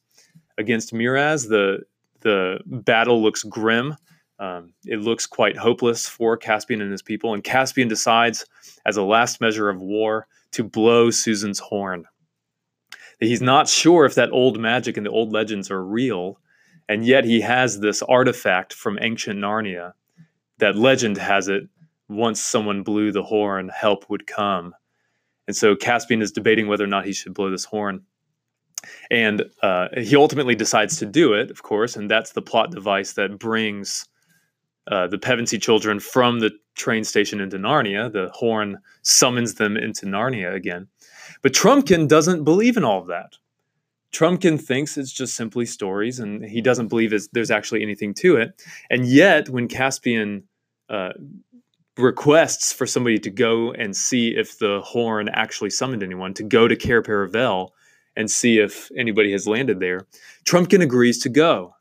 against 0.57 0.93
Miraz. 0.93 1.47
The, 1.47 1.79
the 2.21 2.59
battle 2.65 3.21
looks 3.21 3.43
grim. 3.43 3.95
Um, 4.43 4.73
it 4.83 4.99
looks 4.99 5.25
quite 5.25 5.55
hopeless 5.55 6.05
for 6.05 6.35
Caspian 6.35 6.81
and 6.81 6.91
his 6.91 7.01
people, 7.01 7.33
and 7.33 7.41
Caspian 7.41 7.87
decides, 7.87 8.45
as 8.85 8.97
a 8.97 9.01
last 9.01 9.39
measure 9.39 9.69
of 9.69 9.79
war, 9.79 10.27
to 10.51 10.65
blow 10.65 11.11
Susan's 11.11 11.59
horn. 11.59 12.03
He's 13.21 13.41
not 13.41 13.69
sure 13.69 14.03
if 14.03 14.15
that 14.15 14.31
old 14.31 14.59
magic 14.59 14.97
and 14.97 15.05
the 15.05 15.11
old 15.11 15.31
legends 15.31 15.71
are 15.71 15.81
real, 15.81 16.41
and 16.89 17.05
yet 17.05 17.23
he 17.23 17.39
has 17.39 17.79
this 17.79 18.01
artifact 18.01 18.73
from 18.73 18.99
ancient 19.01 19.39
Narnia. 19.39 19.93
That 20.57 20.75
legend 20.75 21.17
has 21.19 21.47
it 21.47 21.69
once 22.09 22.41
someone 22.41 22.83
blew 22.83 23.13
the 23.13 23.23
horn, 23.23 23.69
help 23.69 24.09
would 24.09 24.27
come. 24.27 24.75
And 25.47 25.55
so 25.55 25.73
Caspian 25.73 26.21
is 26.21 26.33
debating 26.33 26.67
whether 26.67 26.83
or 26.83 26.87
not 26.87 27.05
he 27.05 27.13
should 27.13 27.33
blow 27.33 27.49
this 27.49 27.63
horn. 27.63 28.01
And 29.09 29.45
uh, 29.61 29.87
he 29.97 30.17
ultimately 30.17 30.55
decides 30.55 30.97
to 30.97 31.05
do 31.05 31.31
it, 31.31 31.49
of 31.49 31.63
course, 31.63 31.95
and 31.95 32.11
that's 32.11 32.33
the 32.33 32.41
plot 32.41 32.71
device 32.71 33.13
that 33.13 33.39
brings 33.39 34.05
uh, 34.87 35.07
the 35.07 35.17
Pevensie 35.17 35.61
children 35.61 35.99
from 35.99 36.39
the 36.39 36.51
train 36.75 37.03
station 37.03 37.39
into 37.39 37.57
Narnia. 37.57 38.11
The 38.11 38.29
horn 38.33 38.79
summons 39.01 39.55
them 39.55 39.77
into 39.77 40.05
Narnia 40.05 40.53
again. 40.53 40.87
But 41.41 41.53
Trumpkin 41.53 42.07
doesn't 42.07 42.43
believe 42.43 42.77
in 42.77 42.83
all 42.83 42.99
of 43.01 43.07
that. 43.07 43.37
Trumpkin 44.13 44.61
thinks 44.61 44.97
it's 44.97 45.11
just 45.11 45.35
simply 45.35 45.65
stories, 45.65 46.19
and 46.19 46.45
he 46.45 46.61
doesn't 46.61 46.87
believe 46.87 47.13
there's 47.31 47.51
actually 47.51 47.81
anything 47.81 48.13
to 48.15 48.35
it. 48.35 48.61
And 48.89 49.07
yet, 49.07 49.49
when 49.49 49.67
Caspian 49.67 50.43
uh, 50.87 51.13
requests 51.97 52.71
for 52.71 52.85
somebody 52.85 53.17
to 53.19 53.31
go 53.31 53.71
and 53.71 53.95
see 53.95 54.35
if 54.35 54.59
the 54.59 54.81
horn 54.81 55.29
actually 55.29 55.71
summoned 55.71 56.03
anyone, 56.03 56.33
to 56.35 56.43
go 56.43 56.67
to 56.67 56.75
Cair 56.75 57.01
Paravel 57.01 57.69
and 58.15 58.29
see 58.29 58.59
if 58.59 58.91
anybody 58.95 59.31
has 59.31 59.47
landed 59.47 59.79
there, 59.79 60.05
Trumpkin 60.45 60.81
agrees 60.83 61.17
to 61.23 61.29
go. 61.29 61.75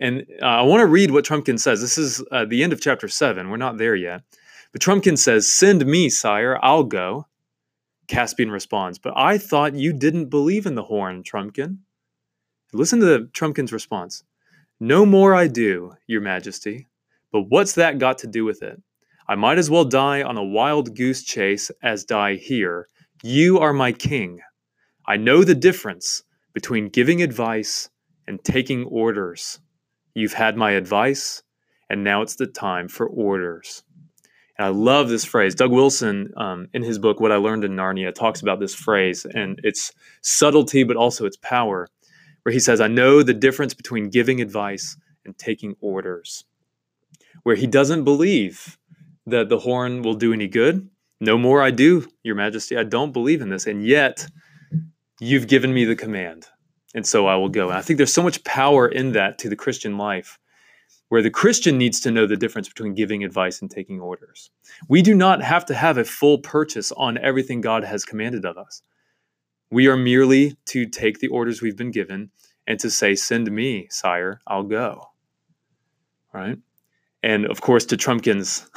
And 0.00 0.24
uh, 0.40 0.46
I 0.46 0.62
want 0.62 0.80
to 0.80 0.86
read 0.86 1.10
what 1.10 1.26
Trumpkin 1.26 1.60
says. 1.60 1.82
This 1.82 1.98
is 1.98 2.24
uh, 2.32 2.46
the 2.46 2.62
end 2.62 2.72
of 2.72 2.80
chapter 2.80 3.06
seven. 3.06 3.50
We're 3.50 3.58
not 3.58 3.76
there 3.76 3.94
yet. 3.94 4.22
But 4.72 4.80
Trumpkin 4.80 5.18
says, 5.18 5.46
Send 5.46 5.84
me, 5.84 6.08
sire, 6.08 6.58
I'll 6.62 6.84
go. 6.84 7.26
Caspian 8.08 8.50
responds, 8.50 8.98
But 8.98 9.12
I 9.14 9.36
thought 9.36 9.74
you 9.74 9.92
didn't 9.92 10.30
believe 10.30 10.64
in 10.64 10.74
the 10.74 10.84
horn, 10.84 11.22
Trumpkin. 11.22 11.78
Listen 12.72 13.00
to 13.00 13.28
Trumpkin's 13.32 13.72
response. 13.72 14.24
No 14.78 15.04
more 15.04 15.34
I 15.34 15.48
do, 15.48 15.92
your 16.06 16.22
majesty. 16.22 16.88
But 17.30 17.42
what's 17.42 17.74
that 17.74 17.98
got 17.98 18.18
to 18.18 18.26
do 18.26 18.44
with 18.44 18.62
it? 18.62 18.80
I 19.28 19.34
might 19.34 19.58
as 19.58 19.70
well 19.70 19.84
die 19.84 20.22
on 20.22 20.36
a 20.36 20.44
wild 20.44 20.96
goose 20.96 21.22
chase 21.22 21.70
as 21.82 22.04
die 22.04 22.36
here. 22.36 22.88
You 23.22 23.58
are 23.58 23.72
my 23.72 23.92
king. 23.92 24.40
I 25.06 25.18
know 25.18 25.44
the 25.44 25.54
difference 25.54 26.22
between 26.54 26.88
giving 26.88 27.22
advice 27.22 27.90
and 28.26 28.42
taking 28.42 28.84
orders. 28.84 29.60
You've 30.14 30.32
had 30.32 30.56
my 30.56 30.72
advice, 30.72 31.42
and 31.88 32.04
now 32.04 32.22
it's 32.22 32.36
the 32.36 32.46
time 32.46 32.88
for 32.88 33.06
orders. 33.06 33.82
And 34.58 34.66
I 34.66 34.70
love 34.70 35.08
this 35.08 35.24
phrase. 35.24 35.54
Doug 35.54 35.72
Wilson, 35.72 36.32
um, 36.36 36.68
in 36.74 36.82
his 36.82 36.98
book, 36.98 37.18
What 37.18 37.32
I 37.32 37.36
Learned 37.36 37.64
in 37.64 37.72
Narnia, 37.72 38.14
talks 38.14 38.42
about 38.42 38.60
this 38.60 38.74
phrase 38.74 39.24
and 39.24 39.58
its 39.62 39.92
subtlety, 40.20 40.84
but 40.84 40.96
also 40.96 41.24
its 41.24 41.38
power, 41.38 41.88
where 42.42 42.52
he 42.52 42.60
says, 42.60 42.80
I 42.80 42.88
know 42.88 43.22
the 43.22 43.32
difference 43.32 43.72
between 43.72 44.10
giving 44.10 44.40
advice 44.40 44.96
and 45.24 45.38
taking 45.38 45.76
orders. 45.80 46.44
Where 47.42 47.56
he 47.56 47.66
doesn't 47.66 48.04
believe 48.04 48.78
that 49.26 49.48
the 49.48 49.60
horn 49.60 50.02
will 50.02 50.14
do 50.14 50.32
any 50.32 50.48
good. 50.48 50.90
No 51.20 51.38
more 51.38 51.62
I 51.62 51.70
do, 51.70 52.06
Your 52.22 52.34
Majesty. 52.34 52.76
I 52.76 52.84
don't 52.84 53.12
believe 53.12 53.40
in 53.40 53.48
this. 53.48 53.66
And 53.66 53.84
yet, 53.84 54.26
you've 55.20 55.46
given 55.46 55.72
me 55.72 55.84
the 55.84 55.96
command. 55.96 56.46
And 56.94 57.06
so 57.06 57.26
I 57.26 57.36
will 57.36 57.48
go. 57.48 57.68
And 57.68 57.78
I 57.78 57.82
think 57.82 57.96
there's 57.96 58.12
so 58.12 58.22
much 58.22 58.42
power 58.44 58.88
in 58.88 59.12
that 59.12 59.38
to 59.38 59.48
the 59.48 59.56
Christian 59.56 59.96
life, 59.96 60.38
where 61.08 61.22
the 61.22 61.30
Christian 61.30 61.78
needs 61.78 62.00
to 62.00 62.10
know 62.10 62.26
the 62.26 62.36
difference 62.36 62.68
between 62.68 62.94
giving 62.94 63.24
advice 63.24 63.60
and 63.60 63.70
taking 63.70 64.00
orders. 64.00 64.50
We 64.88 65.02
do 65.02 65.14
not 65.14 65.42
have 65.42 65.66
to 65.66 65.74
have 65.74 65.98
a 65.98 66.04
full 66.04 66.38
purchase 66.38 66.92
on 66.92 67.18
everything 67.18 67.60
God 67.60 67.84
has 67.84 68.04
commanded 68.04 68.44
of 68.44 68.56
us. 68.56 68.82
We 69.70 69.86
are 69.86 69.96
merely 69.96 70.56
to 70.66 70.86
take 70.86 71.18
the 71.18 71.28
orders 71.28 71.62
we've 71.62 71.76
been 71.76 71.90
given 71.90 72.30
and 72.66 72.78
to 72.80 72.90
say, 72.90 73.14
Send 73.14 73.50
me, 73.50 73.88
sire, 73.90 74.40
I'll 74.46 74.64
go. 74.64 75.06
Right? 76.32 76.58
And 77.22 77.46
of 77.46 77.60
course, 77.60 77.84
to 77.86 77.96
Trumpkin's 77.96 78.68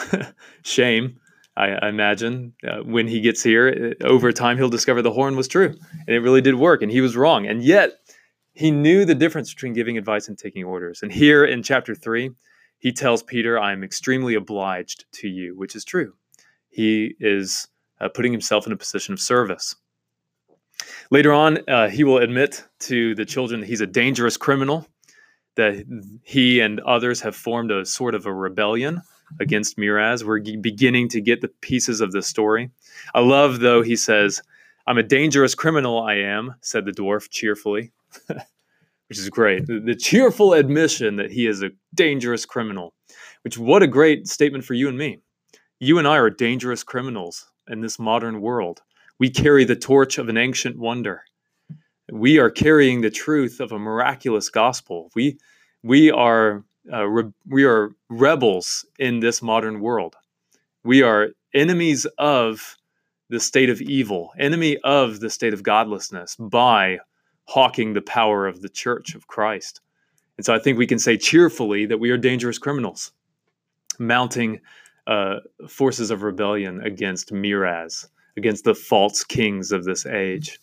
shame, 0.64 1.20
I, 1.56 1.68
I 1.70 1.90
imagine 1.90 2.54
uh, 2.68 2.80
when 2.80 3.08
he 3.08 3.22
gets 3.22 3.44
here, 3.44 3.96
uh, 4.02 4.06
over 4.06 4.32
time, 4.32 4.58
he'll 4.58 4.70
discover 4.70 5.02
the 5.02 5.12
horn 5.12 5.36
was 5.36 5.48
true 5.48 5.76
and 6.08 6.16
it 6.16 6.20
really 6.20 6.42
did 6.42 6.56
work 6.56 6.82
and 6.82 6.92
he 6.92 7.02
was 7.02 7.16
wrong. 7.16 7.46
And 7.46 7.64
yet, 7.64 7.94
he 8.54 8.72
knew 8.72 9.06
the 9.06 9.16
difference 9.16 9.54
between 9.54 9.74
giving 9.74 9.98
advice 9.98 10.28
and 10.28 10.38
taking 10.38 10.64
orders. 10.64 11.02
And 11.02 11.12
here 11.12 11.44
in 11.44 11.64
chapter 11.64 11.96
three, 11.96 12.32
he 12.80 12.92
tells 12.92 13.24
Peter, 13.24 13.60
I 13.60 13.72
am 13.72 13.84
extremely 13.84 14.36
obliged 14.36 15.06
to 15.14 15.28
you, 15.28 15.58
which 15.58 15.76
is 15.76 15.86
true. 15.86 16.14
He 16.70 17.16
is 17.20 17.68
uh, 18.00 18.10
putting 18.10 18.32
himself 18.32 18.68
in 18.68 18.74
a 18.74 18.78
position 18.78 19.14
of 19.14 19.20
service. 19.20 19.76
Later 21.10 21.32
on, 21.32 21.60
uh, 21.70 21.88
he 21.90 22.04
will 22.04 22.18
admit 22.18 22.66
to 22.80 23.16
the 23.16 23.26
children 23.26 23.62
that 23.62 23.68
he's 23.68 23.82
a 23.82 23.88
dangerous 23.88 24.38
criminal, 24.38 24.88
that 25.56 25.86
he 26.24 26.60
and 26.60 26.80
others 26.82 27.22
have 27.22 27.36
formed 27.36 27.72
a 27.72 27.86
sort 27.86 28.16
of 28.16 28.26
a 28.26 28.34
rebellion 28.34 29.02
against 29.40 29.78
Miraz. 29.78 30.26
We're 30.26 30.42
beginning 30.42 31.10
to 31.10 31.22
get 31.22 31.42
the 31.42 31.48
pieces 31.48 32.02
of 32.02 32.12
the 32.12 32.22
story. 32.22 32.72
I 33.14 33.22
love, 33.22 33.60
though, 33.60 33.82
he 33.82 33.96
says, 33.96 34.42
I'm 34.86 34.98
a 34.98 35.04
dangerous 35.04 35.56
criminal, 35.56 36.02
I 36.02 36.16
am, 36.16 36.56
said 36.62 36.86
the 36.86 36.92
dwarf 36.92 37.30
cheerfully, 37.30 37.92
which 38.28 39.20
is 39.20 39.30
great. 39.30 39.68
The, 39.68 39.80
the 39.80 39.96
cheerful 39.96 40.54
admission 40.54 41.18
that 41.18 41.32
he 41.32 41.48
is 41.48 41.62
a 41.62 41.72
dangerous 41.94 42.46
criminal, 42.46 42.94
which, 43.44 43.58
what 43.58 43.84
a 43.84 43.88
great 43.88 44.28
statement 44.28 44.66
for 44.66 44.74
you 44.74 44.88
and 44.88 44.98
me. 44.98 45.20
You 45.80 46.00
and 46.00 46.08
I 46.08 46.18
are 46.18 46.30
dangerous 46.30 46.84
criminals 46.84 47.46
in 47.68 47.82
this 47.82 48.00
modern 48.00 48.42
world. 48.42 48.82
We 49.20 49.30
carry 49.30 49.66
the 49.66 49.76
torch 49.76 50.18
of 50.18 50.30
an 50.30 50.38
ancient 50.38 50.78
wonder. 50.78 51.24
We 52.12 52.40
are 52.40 52.50
carrying 52.50 53.02
the 53.02 53.12
truth 53.12 53.60
of 53.60 53.72
a 53.72 53.80
miraculous 53.80 54.50
gospel. 54.50 55.12
We, 55.16 55.38
we 55.84 56.12
are 56.12 56.64
uh, 56.92 57.06
re- 57.06 57.32
we 57.48 57.64
are 57.64 57.92
rebels 58.10 58.86
in 59.00 59.20
this 59.20 59.42
modern 59.42 59.80
world. 59.80 60.16
We 60.84 61.02
are 61.02 61.30
enemies 61.54 62.06
of 62.18 62.76
the 63.30 63.40
state 63.40 63.70
of 63.70 63.82
evil, 63.82 64.32
enemy 64.38 64.78
of 64.84 65.20
the 65.22 65.30
state 65.30 65.54
of 65.54 65.64
godlessness 65.64 66.36
by 66.36 67.00
hawking 67.46 67.94
the 67.94 68.02
power 68.02 68.48
of 68.48 68.62
the 68.62 68.70
church 68.70 69.16
of 69.16 69.28
Christ. 69.28 69.82
And 70.38 70.46
so 70.46 70.54
I 70.54 70.60
think 70.60 70.78
we 70.78 70.88
can 70.88 71.00
say 71.00 71.18
cheerfully 71.18 71.86
that 71.86 72.00
we 72.00 72.10
are 72.10 72.18
dangerous 72.18 72.58
criminals, 72.58 73.12
mounting 74.00 74.62
uh, 75.08 75.40
forces 75.68 76.12
of 76.12 76.24
rebellion 76.24 76.82
against 76.82 77.32
Miraz, 77.32 78.08
against 78.38 78.64
the 78.64 78.74
false 78.76 79.24
kings 79.24 79.72
of 79.72 79.84
this 79.84 80.06
age. 80.06 80.60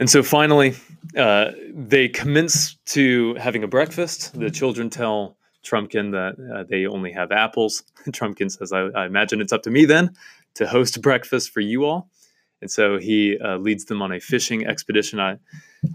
And 0.00 0.08
so 0.08 0.22
finally, 0.22 0.74
uh, 1.16 1.50
they 1.70 2.08
commence 2.08 2.76
to 2.86 3.34
having 3.34 3.64
a 3.64 3.68
breakfast. 3.68 4.38
The 4.38 4.50
children 4.50 4.90
tell 4.90 5.36
Trumpkin 5.64 6.12
that 6.12 6.54
uh, 6.54 6.64
they 6.68 6.86
only 6.86 7.12
have 7.12 7.32
apples. 7.32 7.82
Trumpkin 8.08 8.50
says, 8.50 8.72
I, 8.72 8.82
I, 8.82 9.06
imagine 9.06 9.40
it's 9.40 9.52
up 9.52 9.62
to 9.64 9.70
me 9.70 9.84
then 9.84 10.14
to 10.54 10.66
host 10.66 11.02
breakfast 11.02 11.50
for 11.50 11.60
you 11.60 11.84
all. 11.84 12.10
And 12.60 12.70
so 12.70 12.98
he 12.98 13.38
uh, 13.38 13.56
leads 13.58 13.84
them 13.84 14.02
on 14.02 14.12
a 14.12 14.20
fishing 14.20 14.66
expedition. 14.66 15.20
I, 15.20 15.38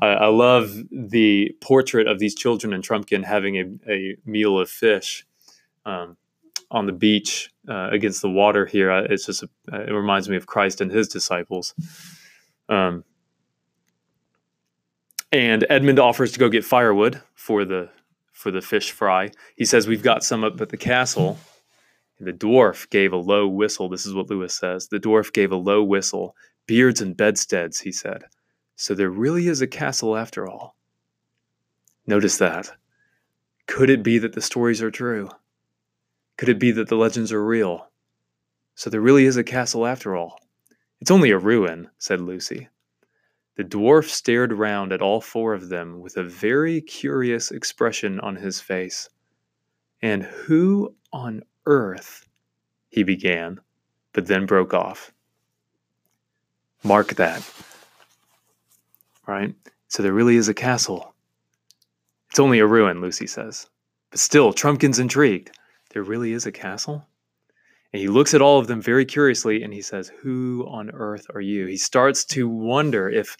I, 0.01 0.27
love 0.27 0.73
the 0.91 1.51
portrait 1.61 2.07
of 2.07 2.19
these 2.19 2.35
children 2.35 2.73
and 2.73 2.83
Trumpkin 2.83 3.25
having 3.25 3.57
a, 3.57 3.91
a 3.91 4.15
meal 4.25 4.57
of 4.57 4.69
fish 4.69 5.25
um, 5.85 6.15
on 6.71 6.85
the 6.85 6.93
beach 6.93 7.51
uh, 7.67 7.89
against 7.91 8.21
the 8.21 8.29
water 8.29 8.65
here. 8.65 8.91
It's 8.91 9.25
just, 9.25 9.43
a, 9.43 9.49
it 9.73 9.91
reminds 9.91 10.29
me 10.29 10.37
of 10.37 10.45
Christ 10.45 10.79
and 10.79 10.89
his 10.89 11.09
disciples. 11.09 11.73
Um, 12.69 13.03
and 15.33 15.65
Edmund 15.69 15.99
offers 15.99 16.31
to 16.33 16.39
go 16.39 16.47
get 16.47 16.63
firewood 16.63 17.21
for 17.33 17.65
the 17.65 17.89
for 18.31 18.51
the 18.51 18.61
fish 18.61 18.91
fry. 18.91 19.31
He 19.55 19.65
says 19.65 19.87
we've 19.87 20.03
got 20.03 20.23
some 20.23 20.43
up 20.43 20.59
at 20.59 20.69
the 20.69 20.77
castle. 20.77 21.37
The 22.19 22.33
dwarf 22.33 22.89
gave 22.89 23.13
a 23.13 23.17
low 23.17 23.47
whistle. 23.47 23.89
This 23.89 24.05
is 24.05 24.13
what 24.13 24.29
Lewis 24.29 24.53
says. 24.53 24.87
The 24.87 24.99
dwarf 24.99 25.33
gave 25.33 25.51
a 25.51 25.55
low 25.55 25.83
whistle. 25.83 26.35
Beards 26.65 27.01
and 27.01 27.15
bedsteads, 27.15 27.79
he 27.79 27.91
said. 27.91 28.23
So 28.75 28.95
there 28.95 29.09
really 29.09 29.47
is 29.47 29.61
a 29.61 29.67
castle 29.67 30.17
after 30.17 30.47
all. 30.47 30.75
Notice 32.07 32.37
that. 32.37 32.71
Could 33.67 33.89
it 33.89 34.03
be 34.03 34.17
that 34.17 34.33
the 34.33 34.41
stories 34.41 34.81
are 34.81 34.91
true? 34.91 35.29
Could 36.37 36.49
it 36.49 36.59
be 36.59 36.71
that 36.71 36.89
the 36.89 36.95
legends 36.95 37.31
are 37.31 37.43
real? 37.43 37.89
So 38.75 38.89
there 38.89 39.01
really 39.01 39.25
is 39.25 39.37
a 39.37 39.43
castle 39.43 39.85
after 39.85 40.15
all. 40.15 40.39
It's 40.99 41.11
only 41.11 41.31
a 41.31 41.37
ruin, 41.37 41.89
said 41.97 42.19
Lucy. 42.19 42.69
The 43.55 43.63
dwarf 43.63 44.09
stared 44.09 44.51
round 44.51 44.91
at 44.91 45.01
all 45.01 45.21
four 45.21 45.53
of 45.53 45.69
them 45.69 45.99
with 46.01 46.17
a 46.17 46.23
very 46.23 46.81
curious 46.81 47.51
expression 47.51 48.19
on 48.19 48.35
his 48.35 48.59
face. 48.59 49.09
And 50.01 50.23
who 50.23 50.95
on 51.11 51.43
earth? 51.65 52.27
he 52.89 53.03
began, 53.03 53.59
but 54.11 54.27
then 54.27 54.45
broke 54.45 54.73
off. 54.73 55.12
Mark 56.83 57.15
that. 57.15 57.49
Right? 59.25 59.55
So 59.87 60.03
there 60.03 60.13
really 60.13 60.35
is 60.35 60.49
a 60.49 60.53
castle. 60.53 61.13
It's 62.29 62.39
only 62.39 62.59
a 62.59 62.67
ruin, 62.67 62.99
Lucy 62.99 63.27
says. 63.27 63.67
But 64.09 64.19
still, 64.19 64.53
Trumpkin's 64.53 64.99
intrigued. 64.99 65.51
There 65.91 66.03
really 66.03 66.33
is 66.33 66.45
a 66.45 66.51
castle? 66.51 67.07
And 67.93 68.01
he 68.01 68.07
looks 68.07 68.33
at 68.33 68.41
all 68.41 68.59
of 68.59 68.67
them 68.67 68.81
very 68.81 69.05
curiously 69.05 69.63
and 69.63 69.71
he 69.71 69.81
says, 69.81 70.11
Who 70.21 70.65
on 70.67 70.89
earth 70.91 71.27
are 71.33 71.41
you? 71.41 71.67
He 71.67 71.77
starts 71.77 72.25
to 72.25 72.49
wonder 72.49 73.09
if 73.09 73.37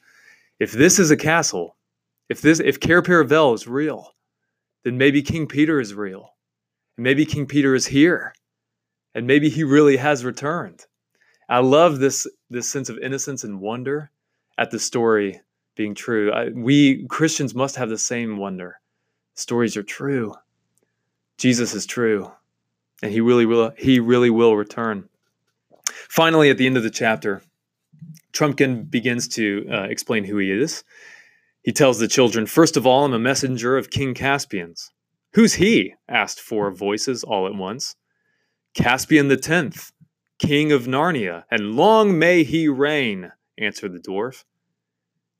if 0.60 0.71
this 0.71 0.99
is 0.99 1.10
a 1.10 1.17
castle, 1.17 1.75
if 2.29 2.41
this 2.41 2.60
if 2.60 2.79
Cair 2.79 3.01
Paravel 3.01 3.56
is 3.56 3.67
real, 3.67 4.13
then 4.84 4.97
maybe 4.97 5.23
King 5.23 5.47
Peter 5.47 5.79
is 5.79 5.95
real. 5.95 6.29
And 6.97 7.03
maybe 7.03 7.25
King 7.25 7.47
Peter 7.47 7.73
is 7.73 7.88
here. 7.88 8.36
And 9.15 9.25
maybe 9.25 9.49
he 9.49 9.63
really 9.63 9.97
has 9.97 10.23
returned. 10.23 10.86
I 11.49 11.60
love 11.60 11.99
this 11.99 12.27
this 12.49 12.71
sense 12.71 12.89
of 12.89 12.97
innocence 12.99 13.43
and 13.43 13.62
wonder 13.62 14.12
at 14.58 14.71
the 14.71 14.79
story 14.79 15.41
being 15.75 15.95
true. 15.95 16.32
I, 16.32 16.49
we 16.49 17.06
Christians 17.08 17.56
must 17.56 17.75
have 17.75 17.89
the 17.89 17.97
same 17.97 18.38
wonder. 18.38 18.79
Stories 19.36 19.75
are 19.75 19.84
true. 19.84 20.36
Jesus 21.38 21.73
is 21.73 21.86
true 21.86 22.32
and 23.03 23.12
he 23.12 23.21
really 23.21 23.45
will 23.45 23.73
he 23.77 23.99
really 23.99 24.29
will 24.29 24.56
return. 24.56 25.10
Finally, 26.10 26.49
at 26.49 26.58
the 26.58 26.65
end 26.65 26.77
of 26.77 26.84
the 26.84 26.89
chapter, 26.89 27.41
Trumpkin 28.32 28.89
begins 28.89 29.27
to 29.29 29.67
uh, 29.71 29.84
explain 29.84 30.23
who 30.23 30.38
he 30.38 30.51
is. 30.51 30.84
He 31.63 31.71
tells 31.71 31.99
the 31.99 32.08
children, 32.08 32.45
First 32.45 32.77
of 32.77 32.88
all, 32.88 33.06
I'm 33.06 33.13
a 33.13 33.19
messenger 33.19 33.77
of 33.77 33.89
King 33.89 34.13
Caspian's. 34.13 34.91
Who's 35.34 35.56
he? 35.56 35.95
asked 36.08 36.39
four 36.39 36.71
voices 36.71 37.23
all 37.23 37.45
at 37.47 37.56
once. 37.56 37.95
Caspian 38.73 39.27
the 39.27 39.38
Tenth, 39.38 39.91
King 40.43 40.73
of 40.73 40.88
Narnia, 40.88 41.45
and 41.49 41.77
long 41.77 42.19
may 42.19 42.43
he 42.43 42.67
reign, 42.67 43.32
answered 43.58 43.93
the 43.93 43.99
dwarf. 43.99 44.43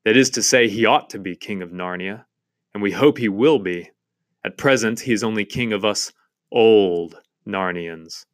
That 0.06 0.16
is 0.16 0.30
to 0.30 0.42
say, 0.42 0.66
he 0.66 0.86
ought 0.86 1.10
to 1.10 1.18
be 1.18 1.36
King 1.36 1.60
of 1.60 1.72
Narnia, 1.72 2.24
and 2.72 2.82
we 2.82 2.92
hope 2.92 3.18
he 3.18 3.28
will 3.28 3.58
be. 3.58 3.90
At 4.42 4.56
present, 4.56 5.00
he 5.00 5.12
is 5.12 5.22
only 5.22 5.44
King 5.44 5.74
of 5.74 5.84
us 5.84 6.10
old 6.50 7.20
Narnians. 7.46 8.24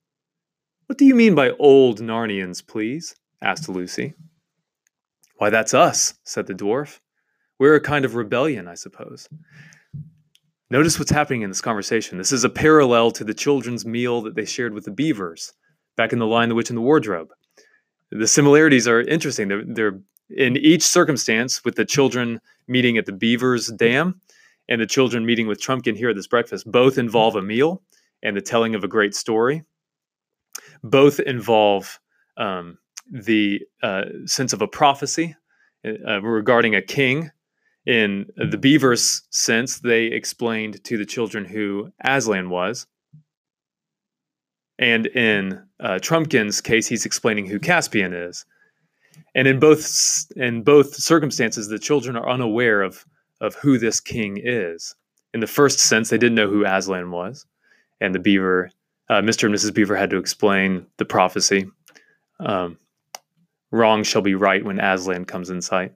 What 0.87 0.97
do 0.97 1.05
you 1.05 1.17
mean 1.17 1.35
by 1.35 1.51
old 1.59 2.01
Narnians, 2.01 2.65
please? 2.65 3.17
asked 3.43 3.69
Lucy. 3.69 4.15
Why, 5.39 5.51
that's 5.51 5.75
us, 5.75 6.15
said 6.23 6.47
the 6.47 6.55
dwarf. 6.55 7.01
We're 7.59 7.75
a 7.75 7.81
kind 7.81 8.05
of 8.05 8.15
rebellion, 8.15 8.69
I 8.69 8.75
suppose. 8.75 9.29
Notice 10.71 11.01
what's 11.01 11.11
happening 11.11 11.43
in 11.43 11.51
this 11.51 11.61
conversation. 11.61 12.17
This 12.17 12.31
is 12.31 12.45
a 12.45 12.49
parallel 12.49 13.11
to 13.11 13.25
the 13.25 13.35
children's 13.35 13.85
meal 13.85 14.23
that 14.23 14.37
they 14.37 14.45
shared 14.45 14.73
with 14.73 14.85
the 14.85 14.93
beavers 14.93 15.53
back 15.97 16.13
in 16.13 16.19
The 16.19 16.27
Lion, 16.27 16.49
the 16.49 16.55
Witch, 16.55 16.71
and 16.71 16.77
the 16.77 16.83
Wardrobe. 16.83 17.31
The 18.11 18.27
similarities 18.27 18.89
are 18.89 19.01
interesting. 19.01 19.49
They're, 19.49 19.65
they're 19.67 20.01
in 20.31 20.57
each 20.57 20.83
circumstance, 20.83 21.65
with 21.65 21.75
the 21.75 21.85
children 21.85 22.41
meeting 22.69 22.99
at 22.99 23.07
the 23.07 23.13
beavers' 23.13 23.69
dam 23.69 24.21
and 24.69 24.81
the 24.81 24.87
children 24.87 25.27
meeting 25.27 25.47
with 25.49 25.61
Trumpkin 25.61 25.97
here 25.97 26.11
at 26.11 26.17
this 26.17 26.29
breakfast, 26.29 26.71
both 26.71 26.99
involve 26.99 27.35
a 27.35 27.43
meal 27.43 27.83
and 28.23 28.37
the 28.37 28.41
telling 28.41 28.75
of 28.75 28.85
a 28.85 28.89
great 28.89 29.15
story. 29.15 29.65
Both 30.83 31.21
involve 31.21 31.99
um, 32.37 32.79
the 33.11 33.63
uh, 33.83 34.05
sense 34.27 34.53
of 34.53 34.63
a 34.63 34.69
prophecy 34.69 35.35
uh, 35.85 36.23
regarding 36.23 36.75
a 36.75 36.83
king. 36.83 37.31
In 37.87 38.27
the 38.37 38.59
beaver's 38.59 39.23
sense, 39.31 39.81
they 39.81 40.05
explained 40.05 40.85
to 40.85 40.97
the 40.97 41.07
children 41.07 41.45
who 41.45 41.93
Aslan 42.05 42.51
was. 42.51 42.87
And 44.81 45.07
in 45.09 45.63
uh, 45.79 45.99
Trumpkin's 46.01 46.61
case, 46.61 46.89
he's 46.89 47.07
explaining 47.07 47.47
who 47.47 47.61
Caspian 47.61 48.15
is. 48.15 48.47
And 49.35 49.47
in 49.47 49.61
both 49.61 50.33
in 50.35 50.63
both 50.63 50.95
circumstances, 50.95 51.69
the 51.69 51.79
children 51.79 52.17
are 52.17 52.29
unaware 52.29 52.83
of 52.83 53.05
of 53.41 53.55
who 53.55 53.79
this 53.79 54.01
king 54.01 54.41
is. 54.43 54.95
In 55.33 55.41
the 55.41 55.47
first 55.47 55.79
sense, 55.79 56.11
they 56.11 56.19
didn't 56.19 56.35
know 56.35 56.49
who 56.49 56.65
Aslan 56.65 57.13
was, 57.13 57.47
and 58.01 58.15
the 58.15 58.19
beaver, 58.19 58.73
uh, 59.09 59.21
Mr. 59.21 59.45
and 59.45 59.55
Mrs. 59.55 59.73
Beaver, 59.73 59.95
had 59.95 60.11
to 60.11 60.17
explain 60.17 60.87
the 60.97 61.05
prophecy. 61.05 61.67
Um, 62.41 62.79
wrong 63.71 64.03
shall 64.03 64.23
be 64.23 64.35
right 64.35 64.65
when 64.65 64.81
Aslan 64.81 65.27
comes 65.27 65.51
in 65.51 65.63
sight. 65.63 65.93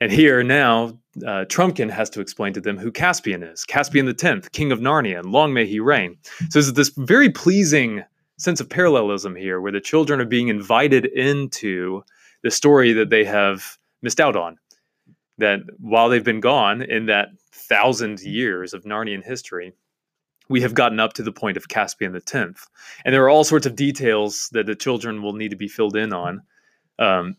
And 0.00 0.10
here 0.10 0.42
now, 0.42 0.98
uh, 1.18 1.44
Trumpkin 1.46 1.90
has 1.90 2.08
to 2.10 2.20
explain 2.20 2.52
to 2.52 2.60
them 2.60 2.78
who 2.78 2.92
Caspian 2.92 3.42
is. 3.42 3.64
Caspian 3.64 4.06
the 4.06 4.14
Tenth, 4.14 4.52
King 4.52 4.72
of 4.72 4.80
Narnia, 4.80 5.18
and 5.18 5.32
long 5.32 5.52
may 5.52 5.66
he 5.66 5.80
reign. 5.80 6.16
So 6.22 6.46
there's 6.60 6.72
this 6.72 6.92
very 6.96 7.30
pleasing 7.30 8.04
sense 8.38 8.60
of 8.60 8.70
parallelism 8.70 9.34
here, 9.34 9.60
where 9.60 9.72
the 9.72 9.80
children 9.80 10.20
are 10.20 10.26
being 10.26 10.48
invited 10.48 11.06
into 11.06 12.02
the 12.42 12.50
story 12.50 12.92
that 12.92 13.10
they 13.10 13.24
have 13.24 13.78
missed 14.02 14.20
out 14.20 14.36
on. 14.36 14.56
That 15.38 15.60
while 15.78 16.08
they've 16.08 16.24
been 16.24 16.40
gone 16.40 16.82
in 16.82 17.06
that 17.06 17.28
thousand 17.52 18.20
years 18.20 18.72
of 18.72 18.84
Narnian 18.84 19.24
history, 19.24 19.72
we 20.48 20.60
have 20.62 20.74
gotten 20.74 21.00
up 21.00 21.12
to 21.14 21.22
the 21.22 21.32
point 21.32 21.56
of 21.56 21.68
Caspian 21.68 22.12
the 22.12 22.20
Tenth, 22.20 22.66
and 23.04 23.14
there 23.14 23.24
are 23.24 23.30
all 23.30 23.44
sorts 23.44 23.66
of 23.66 23.76
details 23.76 24.48
that 24.52 24.66
the 24.66 24.74
children 24.74 25.22
will 25.22 25.32
need 25.32 25.50
to 25.50 25.56
be 25.56 25.68
filled 25.68 25.96
in 25.96 26.12
on. 26.12 26.42
Um, 26.98 27.36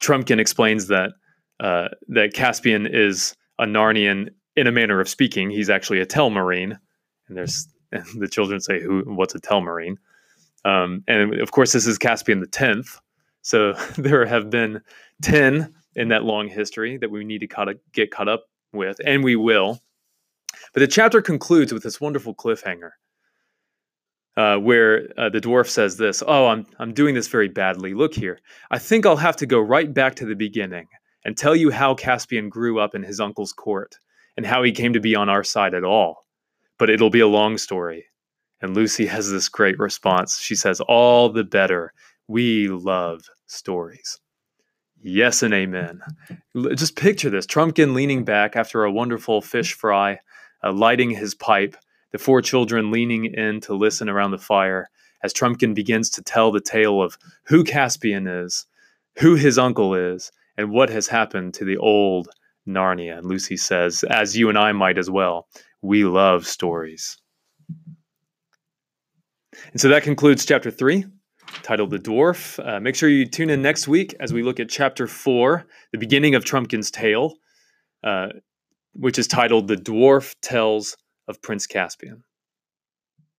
Trumpkin 0.00 0.38
explains 0.38 0.86
that 0.88 1.12
uh, 1.60 1.88
that 2.08 2.32
Caspian 2.32 2.86
is 2.86 3.36
a 3.58 3.66
Narnian 3.66 4.30
in 4.56 4.66
a 4.66 4.72
manner 4.72 5.00
of 5.00 5.08
speaking. 5.08 5.50
He's 5.50 5.70
actually 5.70 6.00
a 6.00 6.06
Telmarine, 6.06 6.78
and 7.28 7.36
there's 7.36 7.68
and 7.92 8.04
the 8.18 8.28
children 8.28 8.60
say, 8.60 8.80
"Who? 8.80 9.02
What's 9.06 9.34
a 9.34 9.40
Telmarine?" 9.40 9.96
Um, 10.64 11.04
and 11.06 11.34
of 11.40 11.52
course, 11.52 11.72
this 11.72 11.86
is 11.86 11.98
Caspian 11.98 12.40
the 12.40 12.46
tenth. 12.46 12.98
So 13.42 13.72
there 13.98 14.24
have 14.26 14.50
been 14.50 14.80
ten 15.22 15.74
in 15.94 16.08
that 16.08 16.24
long 16.24 16.48
history 16.48 16.96
that 16.98 17.10
we 17.10 17.24
need 17.24 17.40
to 17.40 17.46
caught, 17.46 17.68
get 17.92 18.10
caught 18.10 18.28
up 18.28 18.44
with, 18.72 18.98
and 19.04 19.22
we 19.22 19.36
will. 19.36 19.80
But 20.72 20.80
the 20.80 20.86
chapter 20.86 21.20
concludes 21.20 21.72
with 21.72 21.82
this 21.82 22.00
wonderful 22.00 22.34
cliffhanger. 22.34 22.90
Uh, 24.36 24.56
where 24.56 25.08
uh, 25.18 25.28
the 25.28 25.40
dwarf 25.40 25.68
says 25.68 25.96
this, 25.96 26.22
"Oh, 26.26 26.46
I'm 26.46 26.64
I'm 26.78 26.94
doing 26.94 27.14
this 27.14 27.28
very 27.28 27.48
badly. 27.48 27.92
Look 27.92 28.14
here. 28.14 28.38
I 28.70 28.78
think 28.78 29.04
I'll 29.04 29.16
have 29.16 29.36
to 29.36 29.46
go 29.46 29.60
right 29.60 29.92
back 29.92 30.14
to 30.16 30.24
the 30.24 30.36
beginning 30.36 30.86
and 31.24 31.36
tell 31.36 31.54
you 31.54 31.70
how 31.70 31.94
Caspian 31.94 32.48
grew 32.48 32.78
up 32.78 32.94
in 32.94 33.02
his 33.02 33.20
uncle's 33.20 33.52
court 33.52 33.96
and 34.36 34.46
how 34.46 34.62
he 34.62 34.72
came 34.72 34.92
to 34.92 35.00
be 35.00 35.14
on 35.14 35.28
our 35.28 35.44
side 35.44 35.74
at 35.74 35.84
all. 35.84 36.26
But 36.78 36.90
it'll 36.90 37.10
be 37.10 37.20
a 37.20 37.28
long 37.28 37.58
story. 37.58 38.06
And 38.62 38.74
Lucy 38.74 39.06
has 39.06 39.30
this 39.30 39.48
great 39.48 39.78
response. 39.78 40.38
She 40.38 40.54
says, 40.54 40.80
All 40.80 41.28
the 41.28 41.44
better. 41.44 41.92
We 42.28 42.68
love 42.68 43.22
stories. 43.46 44.18
Yes 45.02 45.42
and 45.42 45.54
amen. 45.54 46.00
Just 46.74 46.96
picture 46.96 47.30
this 47.30 47.46
Trumpkin 47.46 47.94
leaning 47.94 48.24
back 48.24 48.54
after 48.54 48.84
a 48.84 48.92
wonderful 48.92 49.40
fish 49.40 49.72
fry, 49.72 50.20
uh, 50.62 50.72
lighting 50.72 51.10
his 51.10 51.34
pipe, 51.34 51.76
the 52.12 52.18
four 52.18 52.42
children 52.42 52.90
leaning 52.90 53.24
in 53.24 53.60
to 53.62 53.74
listen 53.74 54.08
around 54.10 54.30
the 54.30 54.38
fire 54.38 54.90
as 55.22 55.32
Trumpkin 55.32 55.74
begins 55.74 56.10
to 56.10 56.22
tell 56.22 56.52
the 56.52 56.60
tale 56.60 57.02
of 57.02 57.18
who 57.44 57.64
Caspian 57.64 58.26
is, 58.26 58.66
who 59.18 59.36
his 59.36 59.58
uncle 59.58 59.94
is, 59.94 60.30
and 60.60 60.70
what 60.70 60.90
has 60.90 61.08
happened 61.08 61.54
to 61.54 61.64
the 61.64 61.78
old 61.78 62.28
Narnia. 62.68 63.18
And 63.18 63.26
Lucy 63.26 63.56
says, 63.56 64.04
as 64.04 64.36
you 64.36 64.48
and 64.50 64.58
I 64.58 64.72
might 64.72 64.98
as 64.98 65.10
well, 65.10 65.48
we 65.80 66.04
love 66.04 66.46
stories. 66.46 67.16
And 69.72 69.80
so 69.80 69.88
that 69.88 70.02
concludes 70.02 70.44
chapter 70.44 70.70
three, 70.70 71.06
titled 71.62 71.90
The 71.90 71.98
Dwarf. 71.98 72.64
Uh, 72.64 72.78
make 72.80 72.94
sure 72.94 73.08
you 73.08 73.26
tune 73.26 73.50
in 73.50 73.62
next 73.62 73.88
week 73.88 74.14
as 74.20 74.32
we 74.32 74.42
look 74.42 74.60
at 74.60 74.68
chapter 74.68 75.06
four, 75.06 75.66
the 75.92 75.98
beginning 75.98 76.34
of 76.34 76.44
Trumpkin's 76.44 76.90
tale, 76.90 77.34
uh, 78.04 78.28
which 78.92 79.18
is 79.18 79.26
titled 79.26 79.66
The 79.66 79.76
Dwarf 79.76 80.34
Tells 80.42 80.96
of 81.26 81.40
Prince 81.40 81.66
Caspian. 81.66 82.22